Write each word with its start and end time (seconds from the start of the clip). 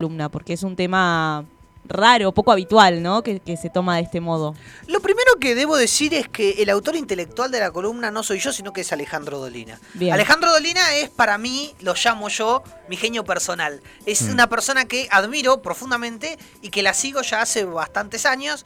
columna, 0.00 0.28
porque 0.28 0.52
es 0.52 0.62
un 0.62 0.76
tema 0.76 1.44
raro, 1.84 2.30
poco 2.30 2.52
habitual, 2.52 3.02
¿no? 3.02 3.24
Que, 3.24 3.40
que 3.40 3.56
se 3.56 3.68
toma 3.68 3.96
de 3.96 4.02
este 4.02 4.20
modo. 4.20 4.54
Lo 4.86 5.00
primero 5.00 5.32
que 5.40 5.56
debo 5.56 5.76
decir 5.76 6.14
es 6.14 6.28
que 6.28 6.62
el 6.62 6.70
autor 6.70 6.94
intelectual 6.94 7.50
de 7.50 7.58
la 7.58 7.72
columna 7.72 8.12
no 8.12 8.22
soy 8.22 8.38
yo, 8.38 8.52
sino 8.52 8.72
que 8.72 8.82
es 8.82 8.92
Alejandro 8.92 9.40
Dolina. 9.40 9.80
Bien. 9.94 10.12
Alejandro 10.14 10.52
Dolina 10.52 10.94
es 10.94 11.08
para 11.10 11.36
mí, 11.36 11.74
lo 11.80 11.94
llamo 11.94 12.28
yo, 12.28 12.62
mi 12.88 12.96
genio 12.96 13.24
personal. 13.24 13.82
Es 14.06 14.22
Mm. 14.22 14.30
una 14.34 14.48
persona 14.48 14.84
que 14.84 15.08
admiro 15.10 15.62
profundamente 15.62 16.38
y 16.62 16.68
que 16.70 16.84
la 16.84 16.94
sigo 16.94 17.22
ya 17.22 17.42
hace 17.42 17.64
bastantes 17.64 18.24
años. 18.24 18.64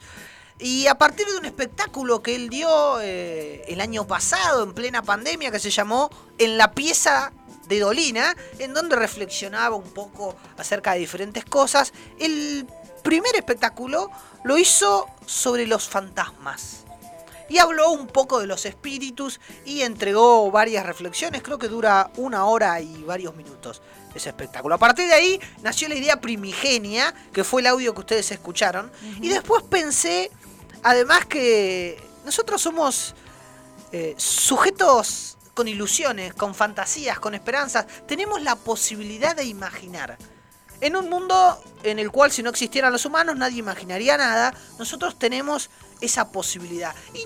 Y 0.59 0.85
a 0.85 0.93
partir 0.99 1.25
de 1.25 1.35
un 1.37 1.45
espectáculo 1.45 2.21
que 2.21 2.35
él 2.35 2.47
dio 2.49 2.69
eh, 3.01 3.65
el 3.69 3.81
año 3.81 4.05
pasado, 4.05 4.63
en 4.63 4.73
plena 4.73 5.01
pandemia, 5.01 5.49
que 5.49 5.57
se 5.57 5.71
llamó 5.71 6.11
En 6.37 6.59
la 6.59 6.73
pieza 6.73 7.33
de 7.67 7.79
Dolina, 7.79 8.35
en 8.59 8.73
donde 8.73 8.95
reflexionaba 8.95 9.75
un 9.75 9.91
poco 9.91 10.35
acerca 10.57 10.93
de 10.93 10.99
diferentes 10.99 11.45
cosas, 11.45 11.93
el 12.19 12.67
primer 13.03 13.35
espectáculo 13.35 14.09
lo 14.43 14.57
hizo 14.57 15.07
sobre 15.25 15.67
los 15.67 15.87
fantasmas. 15.87 16.85
Y 17.49 17.57
habló 17.59 17.91
un 17.91 18.07
poco 18.07 18.39
de 18.39 18.47
los 18.47 18.65
espíritus 18.65 19.39
y 19.65 19.81
entregó 19.81 20.49
varias 20.49 20.85
reflexiones, 20.85 21.43
creo 21.43 21.59
que 21.59 21.67
dura 21.67 22.09
una 22.17 22.45
hora 22.45 22.79
y 22.81 23.03
varios 23.03 23.35
minutos 23.35 23.81
ese 24.15 24.29
espectáculo. 24.29 24.75
A 24.75 24.77
partir 24.77 25.07
de 25.07 25.13
ahí 25.13 25.39
nació 25.61 25.89
la 25.89 25.95
idea 25.95 26.21
primigenia, 26.21 27.13
que 27.33 27.43
fue 27.43 27.61
el 27.61 27.67
audio 27.67 27.93
que 27.93 27.99
ustedes 28.01 28.31
escucharon, 28.31 28.91
y 29.21 29.29
después 29.29 29.63
pensé, 29.63 30.31
además 30.83 31.25
que 31.25 32.01
nosotros 32.25 32.61
somos 32.61 33.15
eh, 33.91 34.15
sujetos 34.17 35.37
con 35.53 35.67
ilusiones, 35.67 36.33
con 36.33 36.55
fantasías, 36.55 37.19
con 37.19 37.35
esperanzas, 37.35 37.85
tenemos 38.07 38.41
la 38.41 38.55
posibilidad 38.55 39.35
de 39.35 39.45
imaginar. 39.45 40.17
En 40.81 40.95
un 40.95 41.09
mundo 41.09 41.63
en 41.83 41.99
el 41.99 42.11
cual 42.11 42.31
si 42.31 42.43
no 42.43 42.49
existieran 42.49 42.91
los 42.91 43.05
humanos 43.05 43.37
nadie 43.37 43.59
imaginaría 43.59 44.17
nada, 44.17 44.53
nosotros 44.77 45.17
tenemos 45.17 45.69
esa 46.01 46.31
posibilidad. 46.31 46.93
Y 47.13 47.23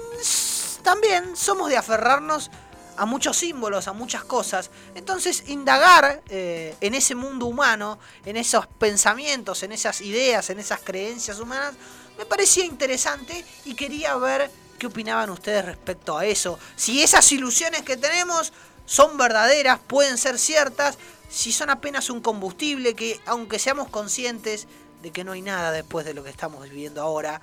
también 0.84 1.36
somos 1.36 1.70
de 1.70 1.78
aferrarnos 1.78 2.52
a 2.98 3.06
muchos 3.06 3.38
símbolos, 3.38 3.88
a 3.88 3.94
muchas 3.94 4.24
cosas. 4.24 4.70
Entonces, 4.96 5.44
indagar 5.48 6.22
eh, 6.30 6.76
en 6.82 6.96
ese 6.96 7.16
mundo 7.16 7.46
humano, 7.46 8.00
en 8.26 8.38
esos 8.38 8.68
pensamientos, 8.68 9.64
en 9.64 9.72
esas 9.72 10.02
ideas, 10.02 10.50
en 10.50 10.60
esas 10.60 10.82
creencias 10.82 11.40
humanas, 11.40 11.76
me 12.18 12.26
parecía 12.26 12.66
interesante 12.66 13.46
y 13.66 13.76
quería 13.76 14.16
ver 14.16 14.50
qué 14.78 14.88
opinaban 14.88 15.30
ustedes 15.30 15.66
respecto 15.66 16.18
a 16.18 16.26
eso. 16.26 16.60
Si 16.76 17.02
esas 17.02 17.32
ilusiones 17.32 17.82
que 17.82 17.98
tenemos 17.98 18.54
son 18.86 19.18
verdaderas, 19.18 19.80
pueden 19.86 20.18
ser 20.18 20.40
ciertas, 20.40 20.98
si 21.30 21.52
son 21.52 21.70
apenas 21.70 22.10
un 22.10 22.22
combustible 22.22 22.94
que, 22.94 23.20
aunque 23.26 23.60
seamos 23.60 23.90
conscientes 23.90 24.68
de 25.02 25.12
que 25.12 25.24
no 25.24 25.34
hay 25.34 25.42
nada 25.42 25.72
después 25.72 26.06
de 26.06 26.14
lo 26.14 26.24
que 26.24 26.30
estamos 26.30 26.64
viviendo 26.64 27.02
ahora, 27.02 27.42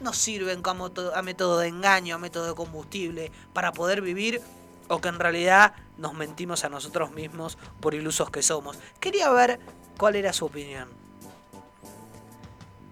nos 0.00 0.16
sirven 0.16 0.62
como 0.62 0.90
a 1.14 1.22
método 1.22 1.58
de 1.58 1.68
engaño, 1.68 2.16
a 2.16 2.18
método 2.18 2.48
de 2.48 2.54
combustible, 2.54 3.30
para 3.52 3.72
poder 3.72 4.00
vivir, 4.00 4.42
o 4.88 5.00
que 5.00 5.08
en 5.08 5.18
realidad 5.18 5.74
nos 5.96 6.14
mentimos 6.14 6.64
a 6.64 6.68
nosotros 6.68 7.12
mismos 7.12 7.56
por 7.80 7.94
ilusos 7.94 8.30
que 8.30 8.42
somos. 8.42 8.78
Quería 9.00 9.30
ver 9.30 9.60
cuál 9.96 10.16
era 10.16 10.32
su 10.32 10.46
opinión. 10.46 10.88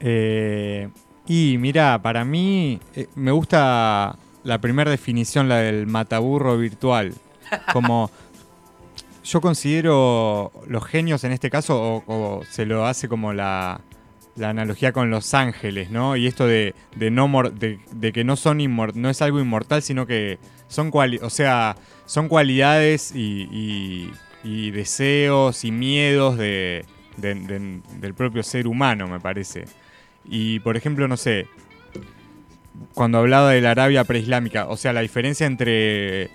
Eh, 0.01 0.91
y 1.27 1.57
mira, 1.59 2.01
para 2.03 2.25
mí 2.25 2.81
eh, 2.95 3.07
me 3.15 3.31
gusta 3.31 4.17
la 4.45 4.59
primera 4.61 4.91
definición, 4.91 5.49
la 5.49 5.59
del 5.59 5.87
mataburro 5.87 6.57
virtual. 6.59 7.15
Como 7.73 8.11
yo 9.25 9.41
considero 9.41 10.53
los 10.67 10.85
genios 10.85 11.25
en 11.25 11.33
este 11.33 11.51
caso, 11.51 11.81
o, 11.81 12.05
o 12.07 12.43
se 12.51 12.67
lo 12.67 12.87
hace 12.87 13.09
como 13.09 13.33
la, 13.33 13.81
la 14.37 14.49
analogía 14.51 14.93
con 14.93 15.11
los 15.11 15.33
ángeles, 15.35 15.91
¿no? 15.91 16.17
Y 16.17 16.27
esto 16.27 16.47
de, 16.47 16.75
de 16.97 17.11
no 17.11 17.29
mor- 17.29 17.53
de, 17.53 17.79
de 17.93 18.13
que 18.13 18.25
no 18.25 18.37
son 18.37 18.59
no 18.95 19.11
es 19.11 19.23
algo 19.23 19.39
inmortal, 19.41 19.83
sino 19.83 20.07
que 20.07 20.39
son 20.69 20.91
cuali 20.91 21.19
o 21.23 21.31
sea, 21.31 21.77
son 22.07 22.29
cualidades 22.29 23.15
y, 23.15 23.49
y- 23.53 24.11
y 24.45 24.71
deseos 24.73 25.65
y 25.65 25.71
miedos 25.71 26.37
de- 26.37 26.85
del 27.17 28.15
propio 28.15 28.43
ser 28.43 28.67
humano, 28.67 29.07
me 29.07 29.21
parece. 29.21 29.67
Y 30.25 30.61
por 30.61 30.77
ejemplo, 30.77 31.09
no 31.09 31.17
sé, 31.17 31.47
cuando 32.95 33.19
hablaba 33.19 33.51
de 33.51 33.61
la 33.61 33.73
Arabia 33.73 34.05
preislámica, 34.05 34.67
o 34.69 34.77
sea, 34.77 34.93
la 34.93 35.01
diferencia 35.01 35.47
entre 35.47 36.31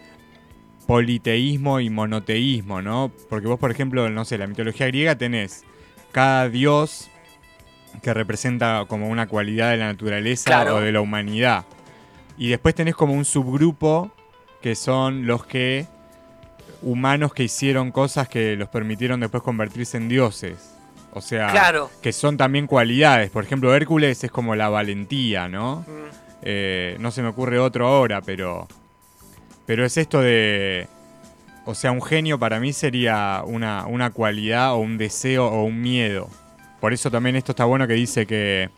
politeísmo 0.85 1.79
y 1.79 1.89
monoteísmo, 1.89 2.81
¿no? 2.81 3.11
Porque 3.29 3.47
vos, 3.47 3.59
por 3.59 3.71
ejemplo, 3.71 4.09
no 4.09 4.25
sé, 4.25 4.37
la 4.37 4.47
mitología 4.47 4.87
griega 4.87 5.17
tenés 5.17 5.63
cada 6.11 6.49
dios 6.49 7.09
que 8.01 8.13
representa 8.13 8.85
como 8.87 9.09
una 9.09 9.27
cualidad 9.27 9.71
de 9.71 9.77
la 9.77 9.87
naturaleza 9.87 10.45
Claro. 10.45 10.75
o 10.77 10.81
de 10.81 10.91
la 10.91 11.01
humanidad. 11.01 11.65
Y 12.37 12.49
después 12.49 12.75
tenés 12.75 12.95
como 12.95 13.13
un 13.13 13.25
subgrupo 13.25 14.11
que 14.61 14.75
son 14.75 15.25
los 15.27 15.45
que 15.45 15.85
humanos 16.81 17.33
que 17.33 17.43
hicieron 17.43 17.91
cosas 17.91 18.29
que 18.29 18.55
los 18.55 18.69
permitieron 18.69 19.19
después 19.19 19.41
convertirse 19.43 19.97
en 19.97 20.07
dioses. 20.07 20.76
O 21.13 21.21
sea, 21.21 21.49
Claro. 21.49 21.89
que 22.01 22.11
son 22.13 22.37
también 22.37 22.67
cualidades. 22.67 23.29
Por 23.31 23.43
ejemplo, 23.43 23.73
Hércules 23.73 24.23
es 24.23 24.31
como 24.31 24.55
la 24.55 24.69
valentía, 24.69 25.47
¿no? 25.47 25.85
Mm. 25.87 26.15
Eh, 26.43 26.97
no 26.99 27.11
se 27.11 27.21
me 27.21 27.29
ocurre 27.29 27.59
otro 27.59 27.87
ahora, 27.87 28.21
pero. 28.21 28.67
Pero 29.65 29.83
es 29.85 29.97
esto 29.97 30.21
de. 30.21 30.87
O 31.65 31.75
sea, 31.75 31.91
un 31.91 32.01
genio 32.01 32.39
para 32.39 32.59
mí 32.59 32.71
sería 32.71 33.41
una, 33.45 33.85
una 33.87 34.11
cualidad 34.11 34.73
o 34.73 34.77
un 34.77 34.97
deseo 34.97 35.47
o 35.47 35.63
un 35.63 35.81
miedo. 35.81 36.29
Por 36.79 36.93
eso 36.93 37.09
también 37.11 37.35
esto 37.35 37.51
está 37.51 37.65
bueno 37.65 37.87
que 37.87 37.93
dice 37.95 38.25
que 38.25 38.69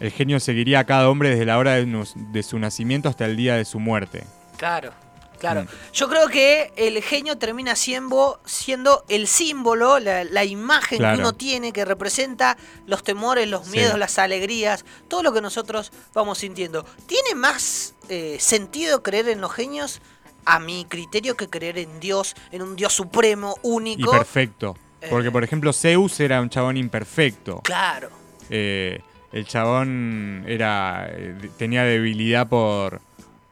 el 0.00 0.10
genio 0.10 0.38
seguiría 0.40 0.80
a 0.80 0.84
cada 0.84 1.08
hombre 1.08 1.30
desde 1.30 1.46
la 1.46 1.56
hora 1.56 1.74
de 1.76 2.42
su 2.42 2.58
nacimiento 2.58 3.08
hasta 3.08 3.24
el 3.24 3.36
día 3.36 3.54
de 3.54 3.64
su 3.64 3.78
muerte. 3.80 4.24
Claro, 4.58 4.90
claro. 5.38 5.62
Mm. 5.62 5.66
Yo 5.92 6.08
creo 6.08 6.28
que 6.28 6.72
el 6.76 7.02
genio 7.02 7.38
termina 7.38 7.76
siendo, 7.76 8.40
siendo 8.44 9.04
el 9.08 9.26
símbolo, 9.26 9.98
la, 9.98 10.24
la 10.24 10.44
imagen 10.44 10.98
Claro. 10.98 11.16
que 11.16 11.20
uno 11.22 11.32
tiene 11.34 11.72
que 11.72 11.84
representa 11.84 12.56
los 12.86 13.02
temores, 13.02 13.48
los 13.48 13.66
Sí. 13.66 13.72
miedos, 13.72 13.98
las 13.98 14.18
alegrías, 14.18 14.84
todo 15.08 15.22
lo 15.22 15.32
que 15.32 15.40
nosotros 15.40 15.92
vamos 16.14 16.38
sintiendo. 16.38 16.84
¿Tiene 17.06 17.34
más 17.34 17.94
eh, 18.08 18.36
sentido 18.40 19.02
creer 19.02 19.28
en 19.28 19.40
los 19.40 19.52
genios? 19.52 20.00
A 20.44 20.58
mi 20.60 20.86
criterio 20.86 21.36
que 21.36 21.48
creer 21.48 21.76
en 21.78 22.00
Dios, 22.00 22.34
en 22.52 22.62
un 22.62 22.74
Dios 22.74 22.94
supremo, 22.94 23.56
Y 23.62 23.68
único. 23.68 24.10
perfecto. 24.10 24.76
Porque, 25.10 25.28
Eh. 25.28 25.30
por 25.30 25.44
ejemplo, 25.44 25.72
Zeus 25.74 26.18
era 26.20 26.40
un 26.40 26.48
chabón 26.48 26.76
imperfecto. 26.76 27.60
Claro, 27.64 28.08
Eh, 28.50 29.00
el 29.30 29.46
chabón 29.46 30.44
era 30.48 31.06
eh, 31.10 31.50
tenía 31.58 31.82
debilidad 31.84 32.48
por, 32.48 33.02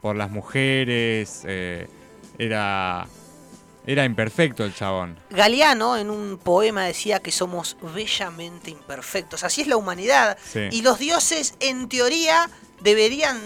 por 0.07 0.15
las 0.15 0.31
mujeres. 0.31 1.41
eh, 1.45 1.87
era, 2.37 3.07
era 3.85 4.05
imperfecto 4.05 4.63
el 4.63 4.73
chabón. 4.73 5.17
Galeano 5.29 5.97
en 5.97 6.09
un 6.09 6.37
poema 6.37 6.83
decía 6.85 7.19
que 7.19 7.31
somos 7.31 7.77
bellamente 7.95 8.71
imperfectos. 8.71 9.43
Así 9.43 9.61
es 9.61 9.67
la 9.67 9.77
humanidad. 9.77 10.37
Sí. 10.43 10.67
Y 10.71 10.81
los 10.81 10.99
dioses, 10.99 11.55
en 11.59 11.89
teoría, 11.89 12.49
deberían 12.81 13.37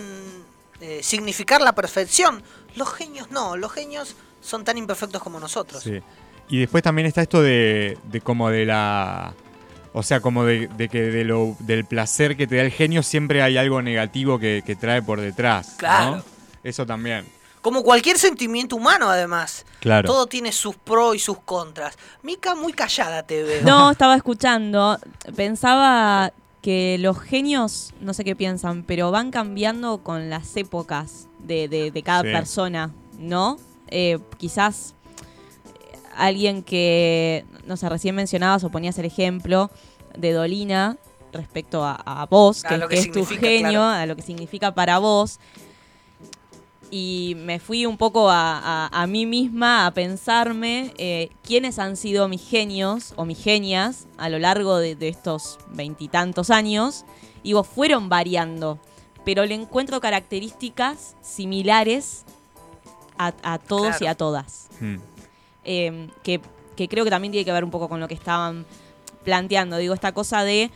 eh, 0.82 1.00
significar 1.04 1.62
la 1.62 1.74
perfección. 1.74 2.44
Los 2.76 2.94
genios 2.94 3.32
no, 3.32 3.58
los 3.58 3.72
genios 3.72 4.16
son 4.42 4.64
tan 4.64 4.78
imperfectos 4.78 5.22
como 5.22 5.40
nosotros. 5.40 5.84
Sí. 5.84 6.02
Y 6.50 6.60
después 6.60 6.84
también 6.84 7.08
está 7.08 7.22
esto 7.22 7.42
de, 7.42 7.98
de 8.04 8.22
como 8.22 8.50
de 8.50 8.66
la... 8.66 9.34
O 9.94 10.04
sea, 10.04 10.22
como 10.22 10.46
de, 10.46 10.68
de 10.78 10.88
que 10.88 11.02
de 11.02 11.26
lo, 11.26 11.56
del 11.60 11.84
placer 11.86 12.38
que 12.38 12.48
te 12.48 12.56
da 12.56 12.62
el 12.62 12.72
genio 12.72 13.04
siempre 13.04 13.42
hay 13.42 13.58
algo 13.58 13.82
negativo 13.82 14.40
que, 14.40 14.64
que 14.66 14.76
trae 14.76 15.02
por 15.02 15.20
detrás. 15.20 15.78
¿no? 15.82 16.24
Eso 16.64 16.86
también. 16.86 17.26
Como 17.62 17.84
cualquier 17.84 18.18
sentimiento 18.18 18.76
humano, 18.76 19.08
además. 19.10 19.66
Claro. 19.82 20.08
Todo 20.08 20.26
tiene 20.26 20.52
sus 20.52 20.76
pros 20.76 21.16
y 21.16 21.20
sus 21.20 21.38
contras. 21.40 21.96
Mica, 22.24 22.56
muy 22.56 22.74
callada 22.74 23.24
te 23.24 23.44
veo. 23.44 23.62
No, 23.64 23.92
estaba 23.92 24.16
escuchando. 24.16 24.98
Pensaba 25.36 26.34
que 26.62 26.98
los 27.00 27.20
genios, 27.20 27.94
no 28.02 28.14
sé 28.14 28.24
qué 28.24 28.36
piensan, 28.36 28.84
pero 28.84 29.12
van 29.12 29.32
cambiando 29.32 30.00
con 30.04 30.30
las 30.30 30.56
épocas 30.58 31.28
de, 31.40 31.68
de- 31.68 31.92
de 31.92 32.04
cada 32.04 32.22
Sí. 32.22 32.28
persona, 32.32 32.92
¿no? 33.20 33.58
Eh, 33.88 34.20
quizás 34.38 34.94
eh, 35.66 35.98
alguien 36.16 36.64
que, 36.64 37.46
no 37.66 37.78
sé, 37.78 37.90
recién 37.90 38.16
mencionabas 38.16 38.64
o 38.64 38.70
ponías 38.70 38.98
el 39.00 39.06
ejemplo 39.06 39.70
de 40.18 40.34
Dolina 40.34 40.98
respecto 41.34 41.84
a, 41.84 41.94
a 41.96 42.26
vos, 42.26 42.64
A 42.66 42.70
que, 42.70 42.78
lo 42.78 42.88
que 42.88 42.96
que 42.96 43.02
es 43.02 43.12
tu 43.12 43.26
genio, 43.26 43.72
claro. 43.72 43.84
a 43.84 44.06
lo 44.06 44.16
que 44.16 44.22
significa 44.22 44.74
para 44.74 44.98
vos. 45.00 45.40
Y 46.94 47.36
me 47.38 47.60
fui 47.60 47.86
un 47.86 47.98
poco 47.98 48.30
a, 48.30 48.60
a- 48.60 49.02
a 49.02 49.08
mí 49.08 49.26
misma 49.26 49.86
a 49.86 49.94
pensarme 49.94 50.94
eh, 50.98 51.30
quiénes 51.42 51.80
han 51.80 51.96
sido 51.96 52.28
mis 52.28 52.46
genios 52.46 53.14
o 53.16 53.24
mis 53.24 53.42
genias 53.42 54.08
a 54.18 54.28
lo 54.28 54.38
largo 54.40 54.78
de, 54.78 54.96
de 54.96 55.08
estos 55.08 55.58
veintitantos 55.70 56.50
años. 56.50 57.06
Y 57.44 57.54
vos 57.54 57.66
fueron 57.66 58.10
variando, 58.10 58.78
pero 59.24 59.46
le 59.46 59.56
encuentro 59.56 60.02
características 60.02 61.16
similares 61.22 62.26
a, 63.18 63.34
a 63.42 63.58
todos 63.58 64.02
y 64.02 64.08
a 64.08 64.16
todas. 64.16 64.68
Mm. 64.82 64.96
Eh, 65.64 66.10
que, 66.24 66.42
que 66.76 66.88
creo 66.90 67.06
que 67.06 67.10
también 67.10 67.32
tiene 67.32 67.46
que 67.46 67.54
ver 67.54 67.64
un 67.64 67.72
poco 67.72 67.88
con 67.88 68.00
lo 68.02 68.08
que 68.10 68.16
estaban 68.16 68.66
planteando, 69.24 69.78
digo, 69.78 69.94
esta 69.94 70.12
cosa 70.12 70.44
de 70.44 70.72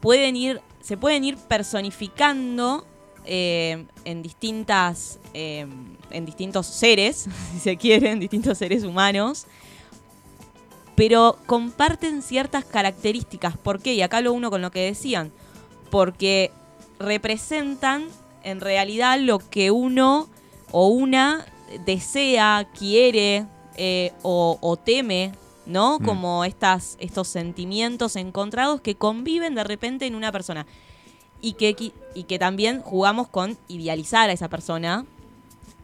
pueden 0.00 0.34
ir, 0.34 0.60
se 0.80 0.96
pueden 0.96 1.22
ir 1.24 1.36
personificando 1.36 2.86
eh, 3.24 3.86
en 4.04 4.22
distintas, 4.22 5.18
eh, 5.34 5.66
en 6.10 6.26
distintos 6.26 6.66
seres, 6.66 7.28
si 7.52 7.58
se 7.58 7.76
quieren, 7.76 8.20
distintos 8.20 8.58
seres 8.58 8.84
humanos, 8.84 9.46
pero 10.94 11.38
comparten 11.46 12.22
ciertas 12.22 12.64
características. 12.64 13.56
¿Por 13.56 13.80
qué? 13.80 13.94
Y 13.94 14.02
acá 14.02 14.20
lo 14.20 14.32
uno 14.32 14.50
con 14.50 14.62
lo 14.62 14.70
que 14.70 14.80
decían, 14.80 15.32
porque 15.90 16.50
representan 16.98 18.06
en 18.42 18.60
realidad 18.60 19.18
lo 19.18 19.38
que 19.38 19.70
uno 19.70 20.28
o 20.72 20.88
una 20.88 21.46
desea, 21.84 22.68
quiere 22.76 23.46
eh, 23.76 24.12
o, 24.22 24.58
o 24.60 24.76
teme 24.76 25.32
¿no? 25.70 25.98
Mm. 25.98 26.04
Como 26.04 26.44
estas, 26.44 26.96
estos 27.00 27.28
sentimientos 27.28 28.16
encontrados 28.16 28.80
que 28.80 28.96
conviven 28.96 29.54
de 29.54 29.64
repente 29.64 30.06
en 30.06 30.14
una 30.14 30.32
persona. 30.32 30.66
Y 31.42 31.54
que, 31.54 31.92
y 32.14 32.22
que 32.24 32.38
también 32.38 32.82
jugamos 32.82 33.28
con 33.28 33.56
idealizar 33.68 34.28
a 34.28 34.32
esa 34.32 34.48
persona, 34.48 35.04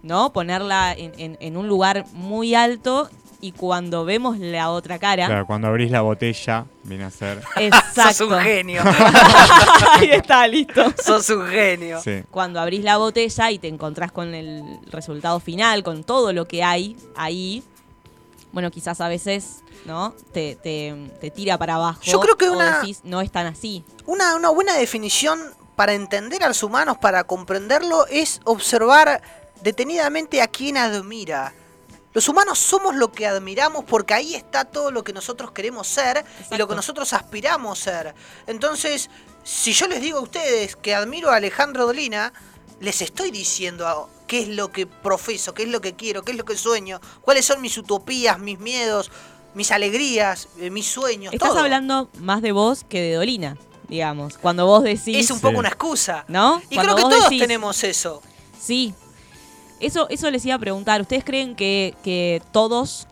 ¿no? 0.03 0.33
Ponerla 0.33 0.93
en, 0.93 1.13
en- 1.19 1.37
en 1.41 1.57
un 1.57 1.67
lugar 1.69 2.05
muy 2.13 2.55
alto 2.55 3.09
y 3.41 3.53
cuando 3.53 4.05
vemos 4.05 4.39
la 4.39 4.71
otra 4.71 4.99
cara. 4.99 5.27
Claro, 5.27 5.47
cuando 5.47 5.69
abrís 5.69 5.91
la 5.91 6.01
botella, 6.03 6.65
viene 6.85 7.05
a 7.05 7.11
ser. 7.11 7.43
Exacto. 7.57 8.13
Sos 8.27 8.31
un 8.33 8.39
genio. 8.41 8.83
Ahí 9.95 10.11
está, 10.11 10.47
listo. 10.47 10.83
Sos 11.03 11.29
un 11.31 11.47
genio. 11.47 12.01
Sí. 12.03 12.23
Cuando 12.31 12.61
abrís 12.61 12.83
la 12.85 12.97
botella 12.99 13.51
y 13.51 13.59
te 13.59 13.69
encontrás 13.69 14.13
con 14.13 14.35
el 14.35 14.63
resultado 14.91 15.41
final, 15.41 15.83
con 15.83 16.05
todo 16.05 16.33
lo 16.33 16.47
que 16.47 16.63
hay 16.63 16.97
ahí, 17.15 17.63
bueno, 18.53 18.71
quizás 18.71 19.01
a 19.01 19.09
veces, 19.09 19.63
¿no? 19.85 20.15
Te, 20.33 20.57
te- 20.57 20.95
te 21.21 21.31
tira 21.31 21.59
para 21.59 21.75
abajo. 21.77 22.01
Yo 22.05 22.21
creo 22.21 22.37
que 22.37 22.49
una- 22.49 22.81
decís, 22.81 23.01
no 23.05 23.21
es 23.21 23.31
tan 23.31 23.47
así. 23.47 23.85
Una, 24.07 24.37
una 24.37 24.51
buena 24.51 24.75
definición 24.75 25.41
para 25.75 25.93
entender 25.95 26.43
a 26.45 26.49
los 26.49 26.63
humanos, 26.63 26.97
para 26.99 27.25
comprenderlo, 27.25 28.07
es 28.07 28.41
observar 28.45 29.21
detenidamente 29.63 30.41
a 30.43 30.47
quien 30.49 30.77
admira. 30.77 31.53
Los 32.13 32.29
humanos 32.29 32.59
somos 32.59 32.95
lo 32.95 33.13
que 33.13 33.27
admiramos 33.27 33.85
porque 33.85 34.15
ahí 34.15 34.35
está 34.35 34.65
todo 34.65 34.91
lo 34.91 35.05
que 35.05 35.13
nosotros 35.13 35.51
queremos 35.51 35.87
ser 35.87 36.25
y 36.51 36.57
lo 36.57 36.67
que 36.67 36.75
nosotros 36.75 37.13
aspiramos 37.13 37.79
ser. 37.79 38.15
Entonces, 38.47 39.11
si 39.45 39.73
yo 39.75 39.87
les 39.87 40.01
digo 40.01 40.19
a 40.19 40.23
ustedes 40.23 40.77
que 40.77 40.95
admiro 40.95 41.31
a 41.31 41.37
Alejandro 41.37 41.85
Dolina, 41.85 42.33
les 42.81 43.03
estoy 43.03 43.31
diciendo 43.31 43.87
a- 43.87 44.09
qué 44.27 44.41
es 44.43 44.49
lo 44.49 44.73
que 44.73 44.87
profeso, 44.87 45.53
qué 45.53 45.65
es 45.65 45.69
lo 45.69 45.81
que 45.83 45.95
quiero, 45.95 46.23
qué 46.23 46.33
es 46.33 46.39
lo 46.39 46.45
que 46.47 46.57
sueño, 46.57 47.01
cuáles 47.21 47.45
son 47.45 47.61
mis 47.61 47.77
utopías, 47.77 48.39
mis 48.39 48.59
miedos, 48.59 49.11
mis 49.55 49.71
alegrías, 49.71 50.49
eh, 50.59 50.71
mis 50.71 50.87
sueños. 50.87 51.35
Estás 51.35 51.51
todo. 51.51 51.59
hablando 51.61 52.09
más 52.19 52.41
de 52.41 52.53
vos 52.53 52.85
que 52.89 53.01
de 53.03 53.15
Dolina, 53.15 53.59
digamos. 53.89 54.39
Cuando 54.39 54.67
vos 54.67 54.83
decís. 54.83 55.17
Es 55.17 55.31
un 55.31 55.41
poco 55.41 55.53
Sí. 55.55 55.59
una 55.59 55.69
excusa. 55.69 56.25
¿No? 56.29 56.61
Y 56.71 56.75
Cuando 56.77 56.95
creo 56.95 57.09
que 57.09 57.15
todos 57.15 57.31
decís- 57.31 57.41
tenemos 57.41 57.85
eso. 57.85 58.23
Sí. 58.61 58.95
Eso, 59.81 60.09
eso 60.09 60.31
les 60.31 60.45
iba 60.47 60.55
a 60.55 60.59
preguntar. 60.59 61.01
¿Ustedes 61.01 61.25
creen 61.25 61.55
que, 61.55 61.95
que 62.03 62.43
todos 62.53 63.07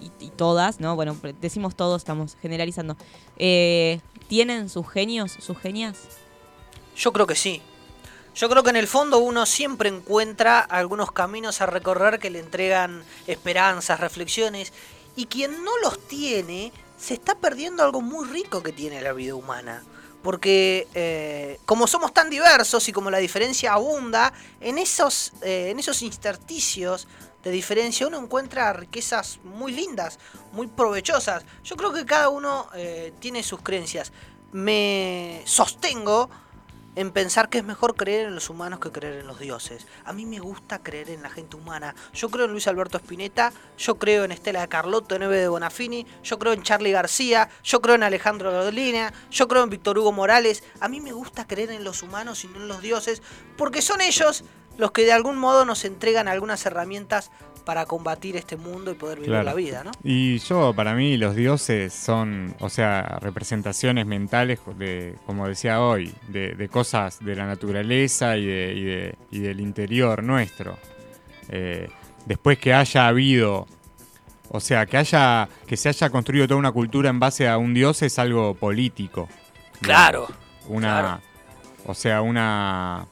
y, 0.00 0.24
y 0.26 0.28
todas, 0.30 0.80
¿no? 0.80 0.94
Bueno, 0.96 1.16
decimos 1.40 1.74
todos, 1.74 2.00
estamos 2.02 2.36
generalizando. 2.40 2.96
eh, 3.36 4.00
¿Tienen 4.28 4.68
sus 4.68 4.88
genios, 4.88 5.32
sus 5.40 5.58
genias? 5.58 5.96
Yo 6.96 7.12
creo 7.12 7.26
que 7.26 7.34
sí. 7.34 7.60
Yo 8.36 8.48
creo 8.48 8.62
que 8.62 8.70
en 8.70 8.76
el 8.76 8.86
fondo 8.86 9.18
uno 9.18 9.44
siempre 9.44 9.88
encuentra 9.88 10.60
algunos 10.60 11.10
caminos 11.10 11.60
a 11.60 11.66
recorrer 11.66 12.20
que 12.20 12.30
le 12.30 12.38
entregan 12.38 13.02
esperanzas, 13.26 13.98
reflexiones. 13.98 14.72
Y 15.16 15.26
quien 15.26 15.64
no 15.64 15.76
los 15.82 15.98
tiene, 16.06 16.72
se 16.96 17.14
está 17.14 17.34
perdiendo 17.34 17.82
algo 17.82 18.00
muy 18.00 18.28
rico 18.28 18.62
que 18.62 18.72
tiene 18.72 19.00
la 19.02 19.12
vida 19.12 19.34
humana. 19.34 19.82
Porque 20.22 20.86
eh, 20.94 21.58
como 21.64 21.86
somos 21.86 22.12
tan 22.12 22.28
diversos 22.28 22.88
y 22.88 22.92
como 22.92 23.10
la 23.10 23.18
diferencia 23.18 23.72
abunda, 23.72 24.32
en 24.60 24.78
esos, 24.78 25.32
eh, 25.42 25.68
en 25.70 25.78
esos 25.78 26.02
intersticios 26.02 27.08
de 27.42 27.50
diferencia 27.50 28.06
uno 28.06 28.18
encuentra 28.18 28.72
riquezas 28.72 29.40
muy 29.44 29.72
lindas, 29.72 30.18
muy 30.52 30.66
provechosas. 30.66 31.44
Yo 31.64 31.76
creo 31.76 31.92
que 31.92 32.04
cada 32.04 32.28
uno 32.28 32.68
eh, 32.74 33.12
tiene 33.18 33.42
sus 33.42 33.62
creencias. 33.62 34.12
Me 34.52 35.42
sostengo 35.46 36.28
en 36.96 37.12
pensar 37.12 37.48
que 37.48 37.58
es 37.58 37.64
mejor 37.64 37.94
creer 37.94 38.26
en 38.26 38.34
los 38.34 38.50
humanos 38.50 38.80
que 38.80 38.90
creer 38.90 39.20
en 39.20 39.26
los 39.26 39.38
dioses. 39.38 39.86
A 40.04 40.12
mí 40.12 40.26
me 40.26 40.40
gusta 40.40 40.82
creer 40.82 41.10
en 41.10 41.22
la 41.22 41.30
gente 41.30 41.56
humana. 41.56 41.94
Yo 42.12 42.30
creo 42.30 42.46
en 42.46 42.52
Luis 42.52 42.66
Alberto 42.66 42.98
Spinetta, 42.98 43.52
yo 43.78 43.96
creo 43.96 44.24
en 44.24 44.32
Estela 44.32 44.66
Carlotto, 44.66 45.14
en 45.14 45.30
de 45.30 45.48
Bonafini, 45.48 46.06
yo 46.22 46.38
creo 46.38 46.52
en 46.52 46.62
Charlie 46.62 46.92
García, 46.92 47.48
yo 47.62 47.80
creo 47.80 47.94
en 47.94 48.02
Alejandro 48.02 48.52
Dolina, 48.52 49.12
yo 49.30 49.48
creo 49.48 49.62
en 49.62 49.70
Víctor 49.70 49.98
Hugo 49.98 50.12
Morales. 50.12 50.64
A 50.80 50.88
mí 50.88 51.00
me 51.00 51.12
gusta 51.12 51.46
creer 51.46 51.70
en 51.70 51.84
los 51.84 52.02
humanos 52.02 52.44
y 52.44 52.48
no 52.48 52.56
en 52.56 52.68
los 52.68 52.82
dioses, 52.82 53.22
porque 53.56 53.82
son 53.82 54.00
ellos 54.00 54.44
los 54.76 54.92
que 54.92 55.04
de 55.04 55.12
algún 55.12 55.36
modo 55.36 55.64
nos 55.64 55.84
entregan 55.84 56.26
algunas 56.26 56.64
herramientas 56.64 57.30
para 57.60 57.86
combatir 57.86 58.36
este 58.36 58.56
mundo 58.56 58.90
y 58.90 58.94
poder 58.94 59.18
vivir 59.18 59.30
Claro. 59.30 59.44
la 59.44 59.54
vida, 59.54 59.84
¿no? 59.84 59.90
Y 60.02 60.38
yo, 60.38 60.72
para 60.74 60.94
mí, 60.94 61.16
los 61.16 61.34
dioses 61.36 61.92
son, 61.92 62.54
o 62.60 62.68
sea, 62.68 63.18
representaciones 63.20 64.06
mentales, 64.06 64.60
de, 64.78 65.14
como 65.26 65.46
decía 65.48 65.80
hoy, 65.80 66.12
de, 66.28 66.54
de 66.54 66.68
cosas 66.68 67.18
de 67.24 67.36
la 67.36 67.46
naturaleza 67.46 68.36
y, 68.36 68.46
de- 68.46 68.74
y 68.74 68.82
de- 68.84 69.14
y 69.30 69.38
del 69.40 69.60
interior 69.60 70.22
nuestro. 70.22 70.78
Eh, 71.48 71.88
después 72.26 72.58
que 72.58 72.72
haya 72.74 73.08
habido, 73.08 73.66
o 74.50 74.60
sea, 74.60 74.86
que 74.86 74.96
haya, 74.96 75.48
que 75.66 75.76
se 75.76 75.88
haya 75.88 76.10
construido 76.10 76.46
toda 76.48 76.58
una 76.58 76.72
cultura 76.72 77.10
en 77.10 77.18
base 77.20 77.48
a 77.48 77.58
un 77.58 77.74
dios 77.74 78.02
es 78.02 78.18
algo 78.18 78.54
político. 78.54 79.28
Claro. 79.80 80.26
Una, 80.68 81.00
claro. 81.00 81.20
o 81.86 81.94
sea, 81.94 82.22
una, 82.22 83.06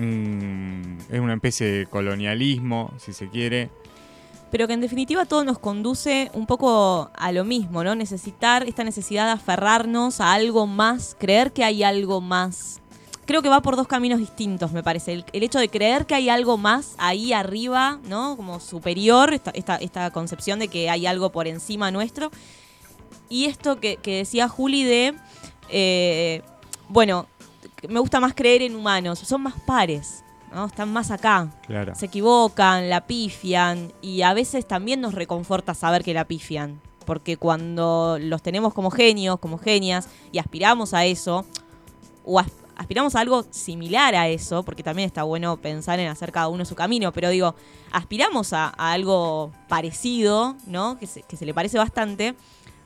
un- 0.00 0.98
es 1.10 1.20
una 1.20 1.34
especie 1.34 1.66
de 1.66 1.86
colonialismo, 1.86 2.92
si 2.98 3.12
se 3.12 3.28
quiere. 3.28 3.70
Pero 4.50 4.66
que 4.66 4.72
en 4.74 4.80
definitiva 4.80 5.26
todo 5.26 5.44
nos 5.44 5.58
conduce 5.60 6.30
un 6.34 6.46
poco 6.46 7.10
a 7.14 7.30
lo 7.32 7.44
mismo, 7.44 7.84
¿no? 7.84 7.94
Necesitar 7.94 8.64
esta 8.64 8.82
necesidad 8.82 9.26
de 9.26 9.32
aferrarnos 9.32 10.20
a 10.20 10.32
algo 10.32 10.66
más, 10.66 11.16
creer 11.18 11.52
que 11.52 11.62
hay 11.62 11.84
algo 11.84 12.20
más. 12.20 12.80
Creo 13.26 13.42
que 13.42 13.48
va 13.48 13.62
por 13.62 13.76
dos 13.76 13.86
caminos 13.86 14.18
distintos, 14.18 14.72
me 14.72 14.82
parece. 14.82 15.12
El, 15.12 15.42
hecho 15.44 15.60
de 15.60 15.68
creer 15.68 16.04
que 16.04 16.16
hay 16.16 16.28
algo 16.28 16.58
más 16.58 16.96
ahí 16.98 17.32
arriba, 17.32 18.00
¿no? 18.08 18.36
Como 18.36 18.58
superior, 18.58 19.32
esta, 19.32 19.52
esta, 19.52 19.76
esta 19.76 20.10
concepción 20.10 20.58
de 20.58 20.66
que 20.66 20.90
hay 20.90 21.06
algo 21.06 21.30
por 21.30 21.46
encima 21.46 21.92
nuestro. 21.92 22.32
Y 23.28 23.44
esto 23.44 23.78
que, 23.78 23.98
que 23.98 24.16
decía 24.16 24.48
Juli 24.48 24.82
de, 24.82 25.14
eh, 25.68 26.42
bueno, 26.88 27.28
me 27.88 28.00
gusta 28.00 28.20
más 28.20 28.34
creer 28.34 28.62
en 28.62 28.74
humanos, 28.76 29.18
son 29.20 29.42
más 29.42 29.54
pares, 29.66 30.24
¿no? 30.52 30.66
Están 30.66 30.92
más 30.92 31.10
acá 31.10 31.50
Claro. 31.66 31.94
se 31.94 32.06
equivocan, 32.06 32.88
la 32.90 33.06
pifian 33.06 33.92
y 34.02 34.22
a 34.22 34.34
veces 34.34 34.66
también 34.66 35.00
nos 35.00 35.14
reconforta 35.14 35.74
saber 35.74 36.02
que 36.04 36.12
la 36.14 36.24
pifian, 36.26 36.80
porque 37.06 37.36
cuando 37.36 38.18
los 38.20 38.42
tenemos 38.42 38.74
como 38.74 38.90
genios, 38.90 39.38
como 39.38 39.58
genias 39.58 40.08
y 40.32 40.38
aspiramos 40.38 40.92
a 40.94 41.04
eso, 41.04 41.44
o 42.24 42.38
as- 42.38 42.52
aspiramos 42.76 43.14
a 43.14 43.20
algo 43.20 43.44
similar 43.50 44.14
a 44.14 44.28
eso, 44.28 44.62
porque 44.62 44.82
también 44.82 45.06
está 45.06 45.22
bueno 45.22 45.56
pensar 45.58 46.00
en 46.00 46.08
hacer 46.08 46.32
cada 46.32 46.48
uno 46.48 46.64
su 46.64 46.74
camino, 46.74 47.12
pero 47.12 47.28
digo, 47.30 47.54
aspiramos 47.92 48.52
a, 48.52 48.72
a 48.76 48.92
algo 48.92 49.52
parecido, 49.68 50.56
¿no? 50.66 50.98
Que 50.98 51.06
se, 51.06 51.22
que 51.22 51.36
se 51.36 51.44
le 51.46 51.52
parece 51.54 51.76
bastante. 51.78 52.34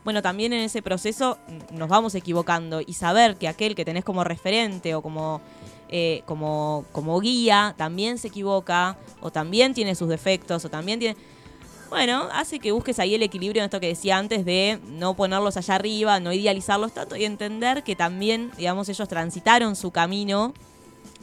Bueno, 0.05 0.21
también 0.21 0.53
en 0.53 0.61
ese 0.61 0.83
proceso 0.83 1.39
mm, 1.49 1.77
nos 1.77 1.89
vamos 1.89 2.15
equivocando 2.15 2.81
y 2.81 2.93
saber 2.93 3.37
que 3.37 3.49
aquel 3.49 3.75
que 3.75 3.85
tenés 3.85 4.05
como 4.05 4.23
referente 4.23 4.95
o 4.95 5.03
como 5.03 5.41
eh, 5.97 6.23
como, 6.25 6.85
como 6.93 7.21
guía 7.21 7.75
también 7.77 8.19
se 8.19 8.29
equivoca 8.29 8.97
o 9.21 9.31
también 9.31 9.75
tiene 9.75 9.95
sus 9.95 10.09
defectos 10.09 10.65
o 10.65 10.69
también 10.69 10.99
tiene... 10.99 11.17
Bueno, 11.89 12.27
hace 12.33 12.59
que 12.59 12.73
busques 12.73 12.99
ahí 12.99 13.15
el 13.15 13.23
equilibrio 13.23 13.63
en 13.63 13.67
esto 13.67 13.79
que 13.79 13.89
decía 13.89 14.19
antes 14.19 14.45
de 14.45 14.81
no 14.89 15.15
ponerlos 15.15 15.57
allá 15.57 15.77
arriba, 15.77 16.19
no 16.19 16.33
idealizarlos 16.33 16.93
tanto 16.93 17.15
y 17.15 17.25
entender 17.25 17.85
que 17.85 17.95
también, 17.95 18.51
digamos, 18.57 18.89
ellos 18.89 19.07
transitaron 19.07 19.77
su 19.77 19.93
camino, 19.93 20.55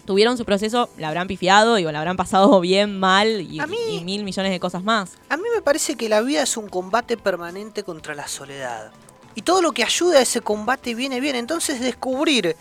tuvieron 0.05 0.37
su 0.37 0.45
proceso, 0.45 0.89
la 0.97 1.07
habrán 1.09 1.27
pifiado 1.27 1.77
y 1.79 1.83
la 1.83 1.99
habrán 1.99 2.17
pasado 2.17 2.59
bien, 2.61 2.99
mal 2.99 3.41
y, 3.41 3.59
A 3.59 3.67
mí- 3.67 3.77
y 3.89 4.03
mil 4.03 4.23
millones 4.23 4.51
de 4.51 4.59
cosas 4.59 4.83
más. 4.83 5.11
A 5.29 5.37
mí 5.37 5.43
me 5.53 5.61
parece 5.61 5.95
que 5.95 6.09
la 6.09 6.21
vida 6.21 6.41
es 6.43 6.57
un 6.57 6.67
combate 6.69 7.17
permanente 7.17 7.83
contra 7.83 8.15
la 8.15 8.27
soledad. 8.27 8.91
Y 9.35 9.43
todo 9.43 9.61
lo 9.61 9.71
que 9.71 9.83
ayuda 9.83 10.19
a 10.19 10.21
ese 10.21 10.41
combate 10.41 10.93
viene 10.93 11.19
bien. 11.21 11.35
Entonces 11.37 11.79
descubrir 11.79 12.55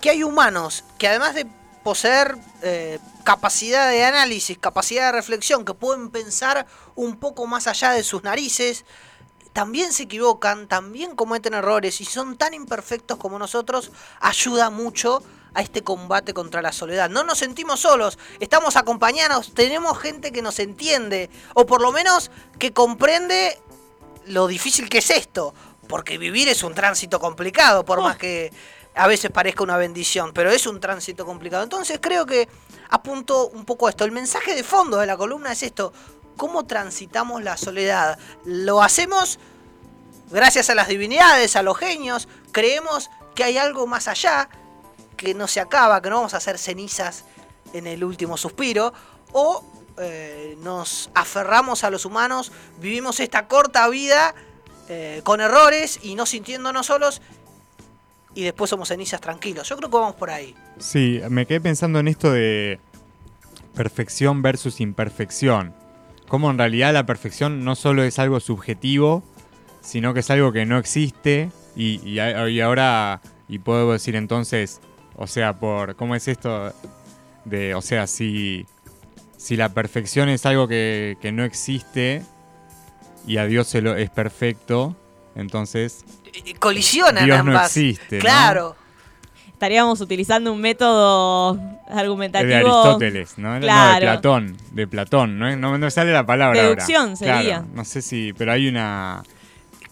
que 0.00 0.10
hay 0.10 0.22
humanos 0.24 0.82
que 0.98 1.06
además 1.08 1.34
de 1.34 1.46
poseer 1.84 2.36
eh, 2.62 2.98
capacidad 3.22 3.88
de 3.88 4.04
análisis, 4.04 4.58
capacidad 4.58 5.06
de 5.06 5.12
reflexión, 5.12 5.64
que 5.64 5.72
pueden 5.72 6.10
pensar 6.10 6.66
un 6.96 7.16
poco 7.16 7.46
más 7.46 7.68
allá 7.68 7.92
de 7.92 8.02
sus 8.02 8.24
narices, 8.24 8.84
también 9.52 9.92
se 9.92 10.02
equivocan, 10.02 10.66
también 10.66 11.14
cometen 11.14 11.54
errores 11.54 12.00
y 12.00 12.04
son 12.04 12.36
tan 12.36 12.54
imperfectos 12.54 13.16
como 13.18 13.38
nosotros, 13.38 13.92
ayuda 14.20 14.68
mucho 14.70 15.22
a 15.56 15.62
este 15.62 15.82
combate 15.82 16.34
contra 16.34 16.60
la 16.60 16.70
soledad. 16.70 17.08
No 17.08 17.24
nos 17.24 17.38
sentimos 17.38 17.80
solos, 17.80 18.18
estamos 18.40 18.76
acompañados, 18.76 19.54
tenemos 19.54 19.98
gente 19.98 20.30
que 20.30 20.42
nos 20.42 20.58
entiende, 20.58 21.30
o 21.54 21.64
por 21.64 21.80
lo 21.80 21.92
menos 21.92 22.30
que 22.58 22.74
comprende 22.74 23.58
lo 24.26 24.48
difícil 24.48 24.90
que 24.90 24.98
es 24.98 25.08
esto. 25.10 25.54
porque 25.86 26.18
vivir 26.18 26.48
es 26.48 26.62
un 26.62 26.74
tránsito 26.74 27.20
complicado, 27.20 27.84
por 27.84 28.00
más 28.02 28.16
que 28.16 28.52
a 28.94 29.06
veces 29.06 29.30
parezca 29.30 29.62
una 29.62 29.76
bendición, 29.76 30.32
pero 30.34 30.50
es 30.50 30.66
un 30.66 30.80
tránsito 30.80 31.24
complicado. 31.24 31.62
Entonces 31.62 31.98
creo 32.02 32.26
que 32.26 32.48
apunto 32.90 33.48
un 33.48 33.64
poco 33.64 33.86
a 33.86 33.90
esto. 33.90 34.04
El 34.04 34.12
mensaje 34.12 34.54
de 34.54 34.64
fondo 34.64 34.98
de 34.98 35.06
la 35.06 35.16
columna 35.16 35.52
es 35.52 35.62
esto, 35.62 35.92
¿cómo 36.36 36.66
transitamos 36.66 37.42
la 37.42 37.56
soledad? 37.56 38.18
¿Lo 38.44 38.82
hacemos 38.82 39.38
gracias 40.30 40.70
a 40.70 40.74
las 40.74 40.88
divinidades, 40.88 41.56
a 41.56 41.62
los 41.62 41.78
genios? 41.78 42.28
¿Creemos 42.52 43.10
que 43.34 43.44
hay 43.44 43.58
algo 43.58 43.86
más 43.86 44.08
allá, 44.08 44.48
que 45.16 45.34
no 45.34 45.48
se 45.48 45.60
acaba, 45.60 46.00
que 46.02 46.10
no 46.10 46.16
vamos 46.16 46.34
a 46.34 46.38
hacer 46.38 46.58
cenizas 46.58 47.24
en 47.72 47.86
el 47.86 48.04
último 48.04 48.36
suspiro? 48.36 48.92
¿O 49.32 49.64
eh, 49.98 50.58
nos 50.62 51.10
aferramos 51.14 51.82
a 51.82 51.90
los 51.90 52.04
humanos, 52.04 52.52
vivimos 52.80 53.18
esta 53.18 53.48
corta 53.48 53.88
vida 53.88 54.34
eh, 54.88 55.22
con 55.24 55.40
errores 55.40 56.00
y 56.02 56.14
no 56.14 56.26
sintiéndonos 56.26 56.86
solos 56.86 57.22
y 58.34 58.42
después 58.42 58.68
somos 58.68 58.88
cenizas 58.88 59.22
tranquilos. 59.22 59.66
Yo 59.68 59.76
creo 59.78 59.90
que 59.90 59.96
vamos 59.96 60.14
por 60.14 60.28
ahí. 60.28 60.54
Sí, 60.78 61.20
me 61.30 61.46
quedé 61.46 61.62
pensando 61.62 61.98
en 61.98 62.08
esto 62.08 62.30
de 62.30 62.78
perfección 63.74 64.42
versus 64.42 64.80
imperfección. 64.80 65.74
Como 66.28 66.50
en 66.50 66.58
realidad 66.58 66.92
la 66.92 67.06
perfección 67.06 67.64
no 67.64 67.74
solo 67.74 68.04
es 68.04 68.18
algo 68.18 68.38
subjetivo, 68.40 69.24
sino 69.80 70.12
que 70.12 70.20
es 70.20 70.30
algo 70.30 70.52
que 70.52 70.66
no 70.66 70.76
existe 70.76 71.50
y, 71.74 72.18
ahora, 72.18 73.22
y 73.48 73.60
puedo 73.60 73.92
decir 73.92 74.14
entonces, 74.14 74.80
o 75.16 75.26
sea, 75.26 75.54
por, 75.54 75.96
¿cómo 75.96 76.14
es 76.14 76.28
esto? 76.28 76.72
De, 77.44 77.74
o 77.74 77.82
sea, 77.82 78.06
si, 78.06 78.66
si 79.36 79.56
la 79.56 79.70
perfección 79.70 80.28
es 80.28 80.46
algo 80.46 80.68
que, 80.68 81.16
que 81.20 81.32
no 81.32 81.44
existe 81.44 82.22
y 83.26 83.38
a 83.38 83.46
Dios 83.46 83.66
se 83.66 83.82
lo, 83.82 83.96
es 83.96 84.10
perfecto, 84.10 84.96
entonces 85.34 86.04
colisionan 86.58 87.24
Dios 87.24 87.38
ambas. 87.38 87.54
no 87.54 87.64
existe, 87.64 88.16
¿no? 88.16 88.22
Claro. 88.22 88.76
Estaríamos 89.52 90.02
utilizando 90.02 90.52
un 90.52 90.60
método 90.60 91.58
argumentativo. 91.88 92.50
de 92.50 92.56
Aristóteles, 92.56 93.38
¿no? 93.38 93.58
No, 93.58 93.94
de 93.94 94.00
Platón, 94.00 94.56
de 94.72 94.86
Platón, 94.86 95.38
¿no? 95.38 95.56
No, 95.56 95.72
no 95.72 95.78
me 95.78 95.90
sale 95.90 96.12
la 96.12 96.26
palabra 96.26 96.60
ahora. 96.60 96.74
Deducción 96.74 97.16
sería. 97.16 97.40
Claro, 97.40 97.66
no 97.72 97.84
sé 97.86 98.02
si, 98.02 98.34
pero 98.34 98.52
hay 98.52 98.68
una... 98.68 99.22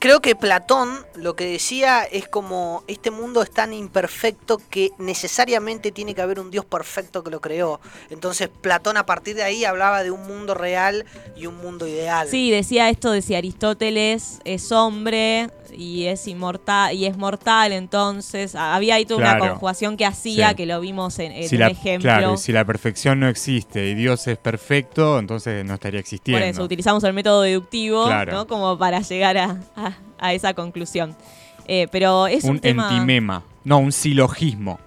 Creo 0.05 0.21
que 0.21 0.37
Platón 0.37 0.99
lo 1.15 1.35
que 1.35 1.47
decía 1.47 2.03
es 2.03 2.29
como 2.29 2.85
este 2.89 3.11
mundo 3.11 3.41
es 3.41 3.51
tan 3.51 3.73
imperfecto 3.73 4.61
que 4.69 4.91
necesariamente 4.99 5.93
tiene 5.93 6.15
que 6.15 6.21
haber 6.21 6.41
un 6.41 6.51
Dios 6.51 6.67
perfecto 6.67 7.25
que 7.25 7.31
lo 7.31 7.41
creó. 7.41 7.81
Entonces 8.11 8.51
Platón 8.61 8.99
a 8.99 9.07
partir 9.07 9.35
de 9.35 9.45
ahí 9.45 9.65
hablaba 9.65 10.03
de 10.03 10.11
un 10.11 10.27
mundo 10.27 10.53
real 10.53 11.07
y 11.35 11.47
un 11.47 11.57
mundo 11.57 11.87
ideal. 11.87 12.29
Sí, 12.29 12.51
decía 12.51 12.91
esto 12.91 13.13
de 13.13 13.23
si 13.23 13.35
Aristóteles 13.35 14.41
es 14.45 14.71
hombre 14.73 15.49
y 15.77 16.05
es 16.05 16.29
inmortal 16.29 16.95
y 16.95 17.07
es 17.07 17.17
mortal, 17.17 17.73
entonces 17.73 18.55
había 18.55 18.97
ahí 18.97 19.07
toda 19.07 19.21
una 19.21 19.39
conjugación 19.39 19.97
que 19.97 20.05
hacía, 20.05 20.51
Sí. 20.51 20.55
que 20.57 20.67
lo 20.67 20.81
vimos 20.81 21.19
en, 21.19 21.33
en 21.33 21.49
si 21.49 21.57
un 21.57 21.63
la, 21.63 21.69
ejemplo. 21.69 22.03
Claro, 22.11 22.35
y 22.35 22.37
si 22.37 22.53
la 22.53 22.65
perfección 22.67 23.19
no 23.21 23.29
existe 23.29 23.87
y 23.87 23.95
Dios 23.95 24.27
es 24.29 24.37
perfecto, 24.37 25.19
entonces 25.19 25.65
no 25.65 25.75
estaría 25.75 25.99
Por 25.99 26.01
existiendo. 26.03 26.45
eso 26.45 26.63
utilizamos 26.63 27.03
el 27.05 27.13
método 27.15 27.41
deductivo, 27.43 28.05
Claro. 28.05 28.33
¿no? 28.33 28.47
Como 28.47 28.79
para 28.79 29.01
llegar 29.01 29.37
a, 29.39 29.59
a- 29.75 29.94
a 30.19 30.33
esa 30.33 30.55
conclusión. 30.55 31.17
Eh, 31.67 31.89
pero 31.91 32.27
es 32.27 32.45
un, 32.45 32.51
un 32.51 32.61
tema. 32.61 32.91
entimema. 32.91 33.43
No, 33.65 33.79
un 33.79 33.93
silogismo. 33.93 34.79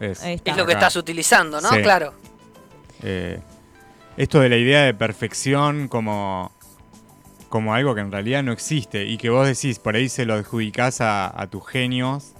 Es, 0.00 0.22
lo 0.56 0.66
que 0.66 0.72
estás 0.72 0.96
utilizando, 0.96 1.60
¿no? 1.60 1.70
Sí. 1.70 1.82
Claro. 1.82 2.14
Eh, 3.02 3.40
esto 4.16 4.40
de 4.40 4.48
la 4.48 4.56
idea 4.56 4.82
de 4.82 4.94
perfección 4.94 5.88
como, 5.88 6.52
como 7.48 7.74
algo 7.74 7.94
que 7.94 8.00
en 8.00 8.10
realidad 8.10 8.42
no 8.42 8.52
existe 8.52 9.04
y 9.04 9.18
que 9.18 9.30
vos 9.30 9.46
decís, 9.46 9.78
por 9.78 9.94
ahí 9.94 10.08
se 10.08 10.24
lo 10.24 10.34
adjudicás 10.34 11.00
a, 11.00 11.40
a 11.40 11.46
tus 11.48 11.66
genios 11.66 12.32